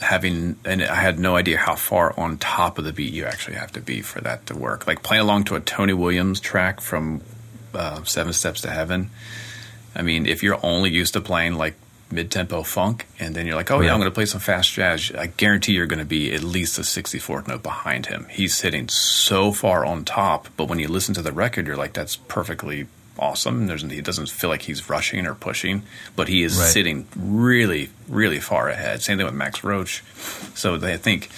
[0.00, 3.56] having and I had no idea how far on top of the beat you actually
[3.56, 4.86] have to be for that to work.
[4.86, 7.22] Like playing along to a Tony Williams track from
[7.74, 9.10] uh, Seven Steps to Heaven.
[9.94, 11.74] I mean, if you're only used to playing like
[12.10, 13.94] mid-tempo funk, and then you're like, oh yeah, Right.
[13.94, 15.10] I'm going to play some fast jazz.
[15.18, 18.26] I guarantee you're going to be at least a 64th note behind him.
[18.30, 21.94] He's sitting so far on top, but when you listen to the record, you're like,
[21.94, 22.86] that's perfectly
[23.18, 23.66] awesome.
[23.66, 25.82] There's he doesn't feel like he's rushing or pushing,
[26.14, 26.68] but he is Right.
[26.68, 29.02] sitting really, really far ahead.
[29.02, 30.02] Same thing with Max Roach.
[30.54, 31.28] So they I think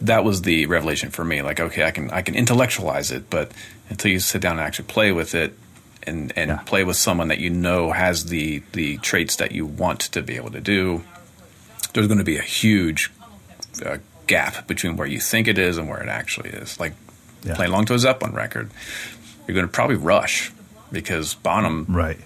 [0.00, 1.42] that was the revelation for me.
[1.42, 3.52] Like, okay, I can I can intellectualize it, but
[3.90, 5.58] until you sit down and actually play with it
[6.06, 6.56] and and Yeah.
[6.58, 10.36] play with someone that you know has the the traits that you want to be
[10.36, 11.02] able to do,
[11.92, 13.10] there's going to be a huge
[13.84, 16.78] uh, gap between where you think it is and where it actually is.
[16.78, 16.92] Like
[17.44, 17.54] Yeah.
[17.54, 18.70] playing along to a Zeppelin record,
[19.46, 20.52] you're going to probably rush
[20.92, 22.18] because Bonham Right.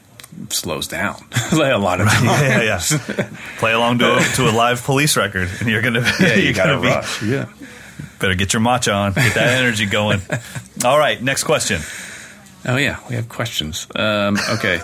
[0.50, 2.24] slows down a lot of times.
[2.24, 2.80] yeah, yeah,
[3.18, 3.28] yeah.
[3.58, 6.66] Play along to a, to a live police record, and you're gonna Yeah, you got
[6.66, 7.22] to be- rush.
[7.22, 7.46] Yeah.
[8.18, 10.20] Better get your matcha on, get that energy going.
[10.84, 11.80] All right, next question.
[12.64, 13.86] Oh yeah, we have questions.
[13.96, 14.80] Um, okay.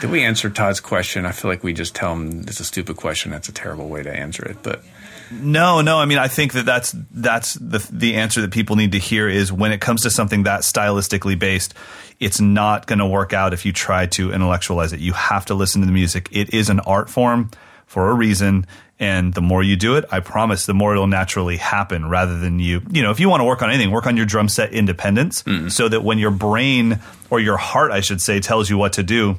[0.00, 1.24] Did we answer Todd's question?
[1.24, 3.30] I feel like we just tell him it's a stupid question.
[3.30, 4.58] That's a terrible way to answer it.
[4.62, 4.82] But
[5.30, 5.98] No, no.
[5.98, 9.28] I mean, I think that that's that's the the answer that people need to hear
[9.28, 11.74] is when it comes to something that stylistically based,
[12.20, 15.00] it's not going to work out if you try to intellectualize it.
[15.00, 16.28] You have to listen to the music.
[16.32, 17.50] It is an art form
[17.86, 18.66] for a reason,
[18.98, 22.08] and the more you do it, I promise, the more it'll naturally happen.
[22.08, 24.26] Rather than you, you know, if you want to work on anything, work on your
[24.26, 25.68] drum set independence, mm-hmm.
[25.68, 27.00] so that when your brain
[27.30, 29.38] or your heart, I should say, tells you what to do,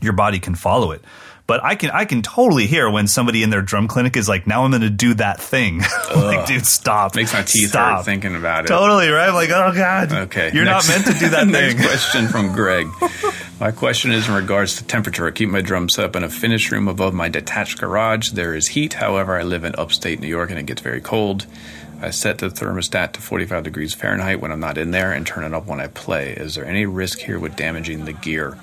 [0.00, 1.02] your body can follow it.
[1.48, 4.46] But I can I can totally hear when somebody in their drum clinic is like,
[4.46, 5.78] now I'm going to do that thing.
[6.14, 7.16] like, dude, stop.
[7.16, 7.96] makes my teeth stop.
[7.96, 8.68] hurt thinking about it.
[8.68, 9.30] Totally right.
[9.30, 10.12] I'm like, oh god.
[10.12, 10.50] Okay.
[10.52, 11.86] You're next- not meant to do that next thing.
[11.86, 12.86] question from Greg.
[13.58, 15.26] My question is in regards to temperature.
[15.26, 18.28] I keep my drum set up in a finished room above my detached garage.
[18.32, 18.92] There is heat.
[18.92, 21.46] However, I live in upstate New York and it gets very cold.
[22.02, 25.44] I set the thermostat to 45 degrees Fahrenheit when I'm not in there and turn
[25.44, 26.34] it up when I play.
[26.34, 28.58] Is there any risk here with damaging the gear?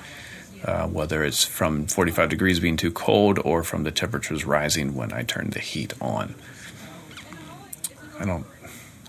[0.66, 5.14] Uh, whether it's from 45 degrees being too cold or from the temperatures rising when
[5.14, 6.34] I turn the heat on.
[8.20, 8.46] I don't,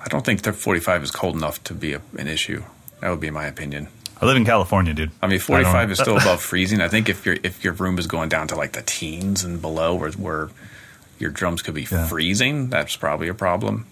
[0.04, 2.62] I don't think 45 is cold enough to be a, an issue.
[3.00, 3.88] That would be my opinion.
[4.20, 5.12] I live in California, dude.
[5.22, 6.80] I mean, don't- 45 is still above freezing.
[6.82, 9.60] I think if your if your room is going down to like the teens and
[9.60, 10.48] below, where where
[11.18, 12.06] your drums could be Yeah.
[12.06, 13.86] freezing, that's probably a problem.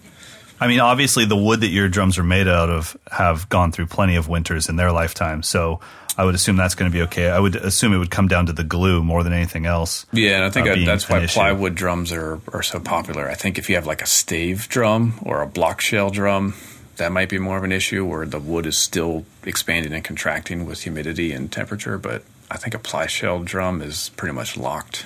[0.59, 3.87] I mean, obviously, the wood that your drums are made out of have gone through
[3.87, 5.43] plenty of winters in their lifetime.
[5.43, 5.81] So
[6.17, 7.29] I would assume that's going to be okay.
[7.29, 10.05] I would assume it would come down to the glue more than anything else.
[10.13, 11.33] Yeah, and I think uh, being that's why issue.
[11.33, 13.29] plywood drums are, are so popular.
[13.29, 16.55] I think if you have like a stave drum or a block shell drum,
[16.97, 20.65] that might be more of an issue where the wood is still expanding and contracting
[20.65, 21.97] with humidity and temperature.
[21.97, 25.05] But I think a ply shell drum is pretty much locked.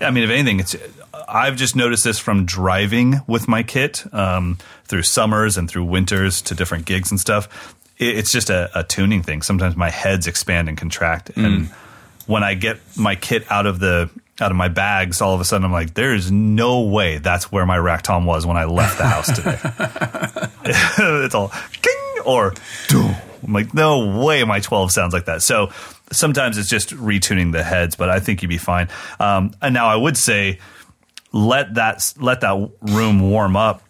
[0.00, 0.76] I mean, if anything, it's.
[1.28, 6.42] I've just noticed this from driving with my kit um, through summers and through winters
[6.42, 7.74] to different gigs and stuff.
[7.98, 9.42] It, it's just a, a tuning thing.
[9.42, 11.68] Sometimes my heads expand and contract, and
[12.26, 14.10] when I get my kit out of the
[14.40, 17.52] out of my bags, all of a sudden I'm like, there is no way that's
[17.52, 19.58] where my rack tom was when I left the house today.
[21.24, 21.52] it's all
[21.82, 22.54] king or
[22.88, 23.14] doom.
[23.44, 25.42] I'm like, no way my 12 sounds like that.
[25.42, 25.70] So
[26.12, 28.88] sometimes it's just retuning the heads, but I think you'd be fine.
[29.18, 30.58] Um, and now I would say
[31.32, 33.82] let that let that room warm up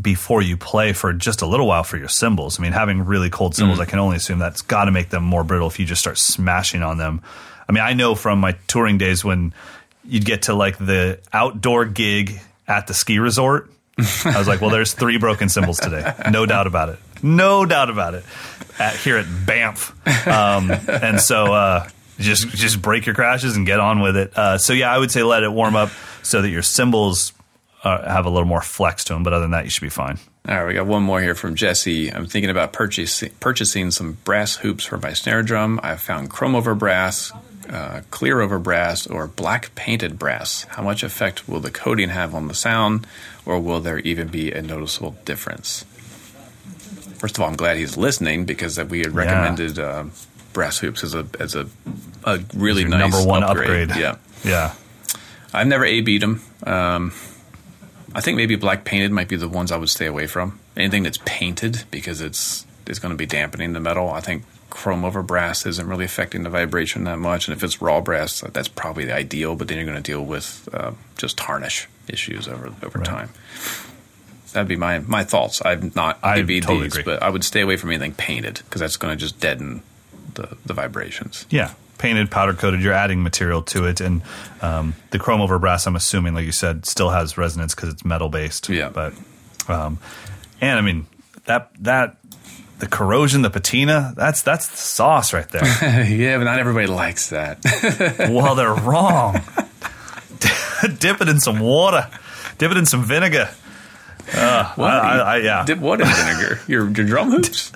[0.00, 2.58] before you play for just a little while for your cymbals.
[2.58, 5.22] I mean, having really cold cymbals, I can only assume that's got to make them
[5.22, 7.22] more brittle if you just start smashing on them.
[7.68, 9.54] I mean, I know from my touring days when
[10.04, 13.70] you'd get to like the outdoor gig at the ski resort.
[14.24, 16.12] I was like, well, there's three broken cymbals today.
[16.30, 16.98] No doubt about it.
[17.24, 18.24] No doubt about it.
[18.78, 19.94] At, here at Banff.
[20.28, 24.36] Um, and so uh, just just break your crashes and get on with it.
[24.36, 25.90] Uh, so, yeah, I would say let it warm up
[26.22, 27.32] so that your cymbals
[27.82, 29.22] uh, have a little more flex to them.
[29.22, 30.18] But other than that, you should be fine.
[30.46, 32.12] All right, we got one more here from Jesse.
[32.12, 35.80] I'm thinking about purchasing purchasing some brass hoops for my snare drum.
[35.82, 37.32] I've found chrome over brass,
[37.70, 40.64] uh, clear over brass, or black painted brass.
[40.64, 43.06] How much effect will the coating have on the sound,
[43.46, 45.86] or will there even be a noticeable difference?
[47.18, 50.04] First of all, I'm glad he's listening because that we had recommended uh,
[50.52, 51.66] brass hoops as a as a
[52.24, 53.90] a really nice number one upgrade.
[53.96, 54.74] Yeah, Yeah.
[55.52, 56.42] I've never A beat them.
[56.64, 57.12] Um,
[58.14, 60.58] I think maybe black painted might be the ones I would stay away from.
[60.76, 64.10] Anything that's painted because it's it's going to be dampening the metal.
[64.10, 67.80] I think chrome over brass isn't really affecting the vibration that much, and if it's
[67.80, 69.54] raw brass, that's probably the ideal.
[69.54, 73.06] But then you're going to deal with uh, just tarnish issues over over Right.
[73.06, 73.28] time.
[74.54, 75.60] That'd be my my thoughts.
[75.60, 77.12] I've not I A-B'd totally these, agree.
[77.12, 79.82] but I would stay away from anything painted because that's going to just deaden
[80.34, 81.44] the the vibrations.
[81.50, 82.80] Yeah, painted, powder coated.
[82.80, 84.22] You're adding material to it, and
[84.62, 85.86] um, the chrome over brass.
[85.86, 88.68] I'm assuming, like you said, still has resonance because it's metal based.
[88.68, 88.88] Yeah.
[88.88, 89.12] but
[89.68, 89.98] um,
[90.60, 91.06] and I mean
[91.46, 92.16] that that
[92.78, 94.12] the corrosion, the patina.
[94.16, 95.64] That's that's the sauce right there.
[96.06, 97.58] yeah, but not everybody likes that.
[98.30, 99.34] well, they're wrong.
[100.98, 102.08] Dip it in some water.
[102.58, 103.50] Dip it in some vinegar.
[104.32, 105.64] Uh, I, I, I, yeah.
[105.64, 106.60] Dip what in vinegar?
[106.68, 107.72] Your your drum hoops?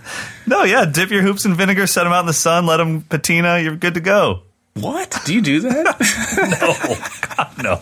[0.46, 0.84] no, yeah.
[0.86, 1.86] Dip your hoops in vinegar.
[1.86, 2.66] Set them out in the sun.
[2.66, 3.58] Let them patina.
[3.60, 4.42] You're good to go.
[4.74, 5.18] What?
[5.24, 5.98] Do you do that?
[7.62, 7.80] no,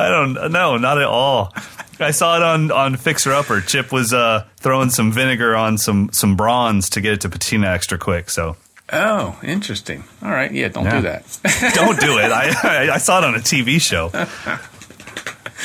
[0.00, 0.52] I don't.
[0.52, 1.52] No, not at all.
[2.00, 3.60] I saw it on on Fixer Upper.
[3.60, 7.66] Chip was uh, throwing some vinegar on some some bronze to get it to patina
[7.68, 8.30] extra quick.
[8.30, 8.56] So
[8.92, 10.04] oh, interesting.
[10.22, 11.00] All right, yeah, don't Yeah.
[11.00, 11.72] do that.
[11.74, 12.30] don't do it.
[12.32, 12.52] I,
[12.88, 14.10] I I saw it on a TV show.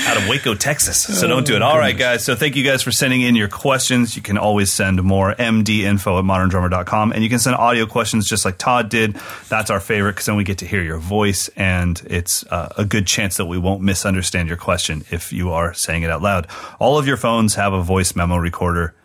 [0.07, 1.03] Out of Waco, Texas.
[1.03, 1.61] So don't do it.
[1.61, 2.25] All right, guys.
[2.25, 4.15] So thank you guys for sending in your questions.
[4.15, 7.11] You can always send more mdinfo at moderndrummer.com.
[7.11, 9.15] And you can send audio questions just like Todd did.
[9.49, 11.47] That's our favorite because then we get to hear your voice.
[11.49, 15.73] And it's uh, a good chance that we won't misunderstand your question if you are
[15.73, 16.47] saying it out loud.
[16.79, 18.95] All of your phones have a voice memo recorder.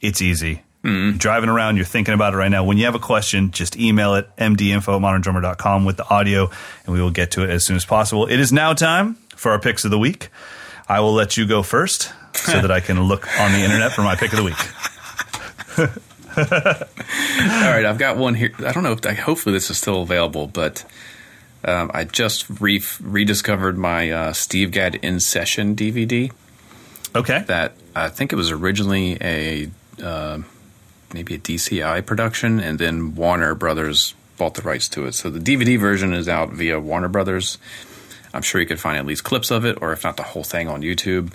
[0.00, 0.62] It's easy.
[0.84, 2.62] You're driving around, you're thinking about it right now.
[2.64, 6.50] When you have a question, just email it mdinfo at moderndrummer.com with the audio,
[6.84, 8.26] and we will get to it as soon as possible.
[8.26, 10.28] It is now time for our picks of the week.
[10.86, 14.02] I will let you go first so that I can look on the internet for
[14.02, 14.58] my pick of the week.
[16.36, 18.52] All right, I've got one here.
[18.58, 20.84] I don't know if I, hopefully this is still available, but
[21.64, 26.30] um, I just re- rediscovered my uh, Steve Gadd In Session DVD.
[27.14, 27.44] Okay.
[27.46, 29.70] That I think it was originally a
[30.02, 30.40] uh,
[31.14, 35.14] maybe a DCI production, and then Warner Brothers bought the rights to it.
[35.14, 37.56] So the DVD version is out via Warner Brothers.
[38.34, 40.44] I'm sure you could find at least clips of it, or if not the whole
[40.44, 41.32] thing on YouTube.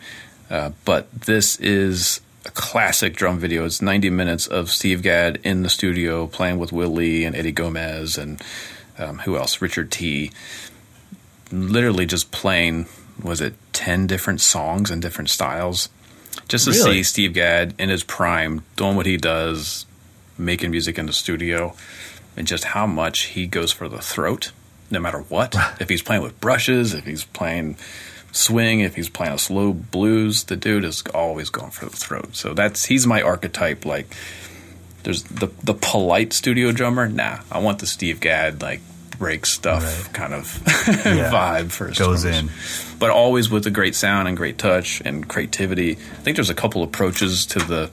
[0.49, 3.65] Uh, but this is a classic drum video.
[3.65, 7.51] It's 90 minutes of Steve Gadd in the studio playing with Will Lee and Eddie
[7.51, 8.41] Gomez and
[8.97, 9.61] um, who else?
[9.61, 10.31] Richard Tee
[11.51, 12.85] Literally just playing,
[13.23, 15.89] was it 10 different songs in different styles?
[16.47, 16.95] Just to Really?
[16.97, 19.85] see Steve Gadd in his prime doing what he does,
[20.37, 21.75] making music in the studio,
[22.37, 24.51] and just how much he goes for the throat,
[24.89, 25.55] no matter what.
[25.79, 27.75] if he's playing with brushes, if he's playing
[28.31, 32.35] swing, if he's playing a slow blues, the dude is always going for the throat.
[32.35, 34.15] So that's he's my archetype, like
[35.03, 37.07] there's the the polite studio drummer.
[37.07, 38.81] Nah, I want the Steve Gadd like
[39.17, 42.25] break stuff kind of vibe for Goes drummers.
[42.25, 42.49] in.
[42.99, 45.93] But always with a great sound and great touch and creativity.
[45.93, 47.89] I think there's a couple approaches to the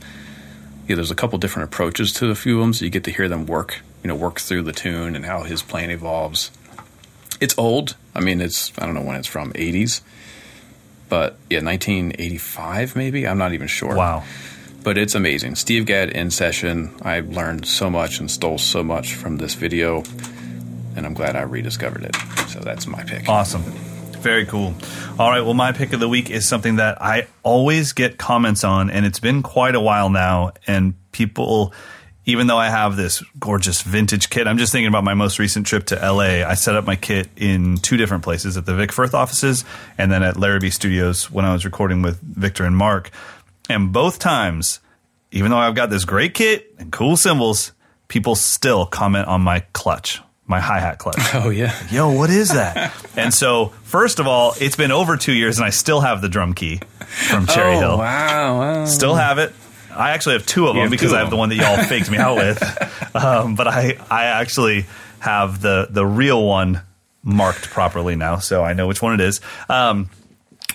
[0.89, 3.11] yeah, there's a couple different approaches to a few of them, so you get to
[3.11, 6.53] hear them work, you know, work through the tune and how his playing evolves.
[7.41, 7.97] It's old.
[8.15, 10.01] I mean, it's I don't know when it's from, 80s,
[11.09, 13.27] but yeah, 1985 maybe.
[13.27, 13.95] I'm not even sure.
[13.97, 14.25] Wow.
[14.85, 15.57] But it's amazing.
[15.57, 16.95] Steve Gadd in session.
[17.03, 20.05] I learned so much and stole so much from this video,
[20.95, 22.15] and I'm glad I rediscovered it.
[22.49, 23.29] So that's my pick.
[23.29, 23.65] Awesome.
[24.27, 24.74] Very cool.
[25.20, 25.43] All right.
[25.43, 29.07] Well, my pick of the week is something that I always get comments on, and
[29.07, 30.51] it's been quite a while now.
[30.66, 31.72] And people,
[32.24, 35.64] even though I have this gorgeous vintage kit, I'm just thinking about my most recent
[35.64, 36.45] trip to LA.
[36.45, 39.64] I set up my kit in two different places at the Vic Firth offices
[39.97, 43.12] and then at Larrabee Studios when I was recording with Victor and Mark.
[43.70, 44.81] And both times,
[45.31, 47.70] even though I've got this great kit and cool cymbals,
[48.09, 51.75] people still comment on my clutch, my hi hat clutch Oh yeah.
[51.91, 52.95] yo, what is that?
[53.17, 56.29] and so, first of all, it's been over two years, and I still have the
[56.29, 56.81] drum key
[57.29, 57.99] from Cherry oh, Hill.
[57.99, 58.85] Wow, wow.
[58.87, 59.53] Still have it.
[59.91, 62.19] I actually have two of them because I have the one that y'all faked me
[62.19, 62.63] out with.
[63.17, 64.85] Um, but I, I actually
[65.21, 66.83] have the the real one
[67.23, 69.41] marked properly now, so I know which one it is.
[69.71, 70.11] Um,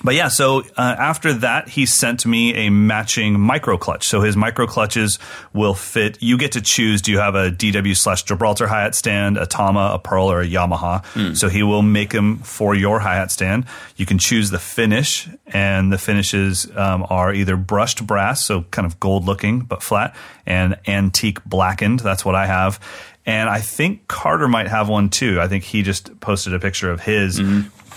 [0.03, 4.07] but yeah, so uh, after that, he sent me a matching micro clutch.
[4.07, 5.19] So his micro clutches
[5.53, 6.17] will fit.
[6.21, 7.01] You get to choose.
[7.01, 10.41] Do you have a DW slash Gibraltar hi hat stand, a Tama, a Pearl, or
[10.41, 11.35] a Yamaha?
[11.35, 13.65] So he will make them for your hi hat stand.
[13.95, 18.85] You can choose the finish, and the finishes um, are either brushed brass, so kind
[18.85, 21.99] of gold looking but flat, and antique blackened.
[21.99, 22.79] That's what I have.
[23.23, 25.39] And I think Carter might have one too.
[25.39, 27.39] I think he just posted a picture of his.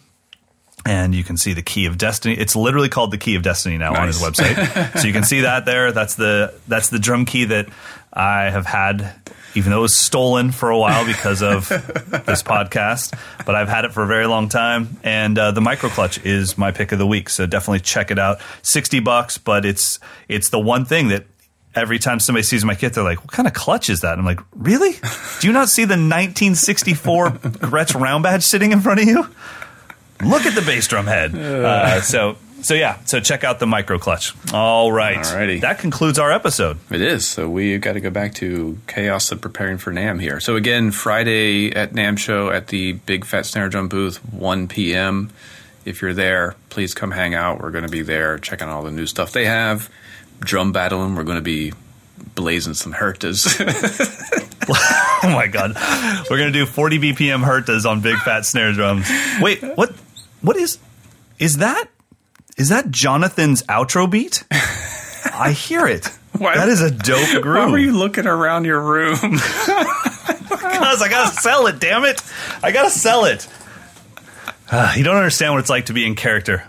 [0.89, 2.35] and you can see the key of destiny.
[2.35, 4.99] It's literally called the key of destiny now on his website.
[4.99, 5.93] So you can see that there.
[5.93, 7.69] That's the that's the drum key that
[8.11, 9.15] i have had
[9.55, 13.13] even though it was stolen for a while because of this podcast
[13.45, 14.97] but i've had it for a very long time.
[15.05, 17.29] And uh, the micro clutch is my pick of the week.
[17.29, 18.41] So definitely check it out.
[18.63, 21.27] 60 bucks but it's it's the one thing that
[21.75, 24.21] Every time somebody sees my kit, they're like, "What kind of clutch is that?" And
[24.21, 24.95] I'm like, "Really?
[25.39, 29.29] Do you not see the 1964 Gretsch round badge sitting in front of you?"
[30.25, 31.35] Look at the bass drum head.
[31.69, 34.33] Uh, so so yeah, so check out the micro clutch.
[34.53, 35.61] All right, Alrighty.
[35.61, 36.79] that concludes our episode.
[36.91, 37.27] It is.
[37.27, 40.41] So we've got to go back to chaos of preparing for NAMM here.
[40.41, 45.31] So again, Friday at NAMM show at the Big Fat Snare Drum booth, 1 p.m.
[45.85, 47.61] If you're there, please come hang out.
[47.61, 49.89] We're going to be there checking out all the new stuff they have.
[50.41, 51.15] Drum battling.
[51.15, 51.73] We're going to be
[52.35, 53.47] blazing some Hertas.
[55.21, 55.75] Oh my god,
[56.31, 59.11] we're gonna do 40 BPM Hertas on big fat snare drums.
[59.41, 59.93] Wait, what?
[60.41, 60.79] What is?
[61.39, 61.87] Is that?
[62.57, 64.45] Is that Jonathan's outro beat?
[64.51, 66.07] I hear it.
[66.37, 67.57] Why- that is a dope groove.
[67.67, 69.17] Why were you looking around your room?
[70.49, 71.81] Because I gotta sell it.
[71.81, 72.23] Damn it!
[72.63, 73.47] I gotta sell it.
[74.71, 76.65] Ah, you don't understand what it's like to be in character.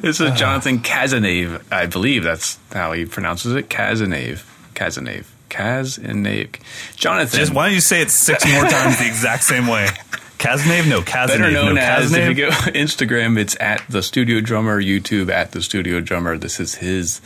[0.00, 1.62] this is Jonathan Kazanave.
[1.70, 3.68] I believe that's how he pronounces it.
[3.68, 4.42] Kazanave.
[4.74, 5.26] Kazanave.
[5.50, 6.56] Kazanave.
[6.96, 7.38] Jonathan.
[7.38, 9.88] Just why don't you say it six more times the exact same way?
[10.38, 14.40] Kaznave, no Kaznave, better no known as if you go Instagram, it's at the Studio
[14.40, 14.80] Drummer.
[14.82, 16.36] YouTube at the Studio Drummer.
[16.36, 17.20] This is his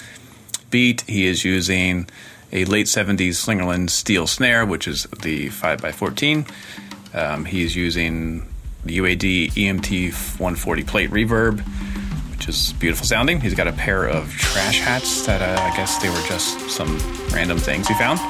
[0.70, 1.02] beat.
[1.02, 2.08] He is using
[2.52, 6.46] a late '70s Slingerland steel snare, which is the five x fourteen.
[7.12, 8.46] Um, he's using
[8.84, 11.60] the UAD EMT 140 plate reverb,
[12.30, 13.40] which is beautiful sounding.
[13.40, 16.98] He's got a pair of trash hats that uh, I guess they were just some
[17.32, 18.20] random things he found.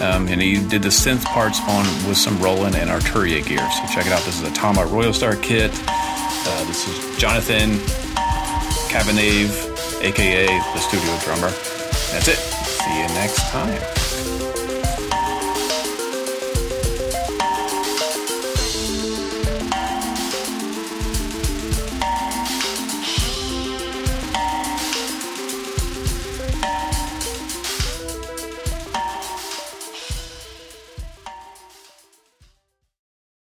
[0.00, 3.68] Um, and he did the synth parts on with some Roland and Arturia gear.
[3.70, 4.22] So check it out.
[4.22, 5.72] This is a Tama Royal Star kit.
[5.88, 7.78] Uh, this is Jonathan
[8.88, 11.50] Cabanave, aka the studio drummer.
[12.12, 12.38] That's it.
[12.38, 14.07] See you next time.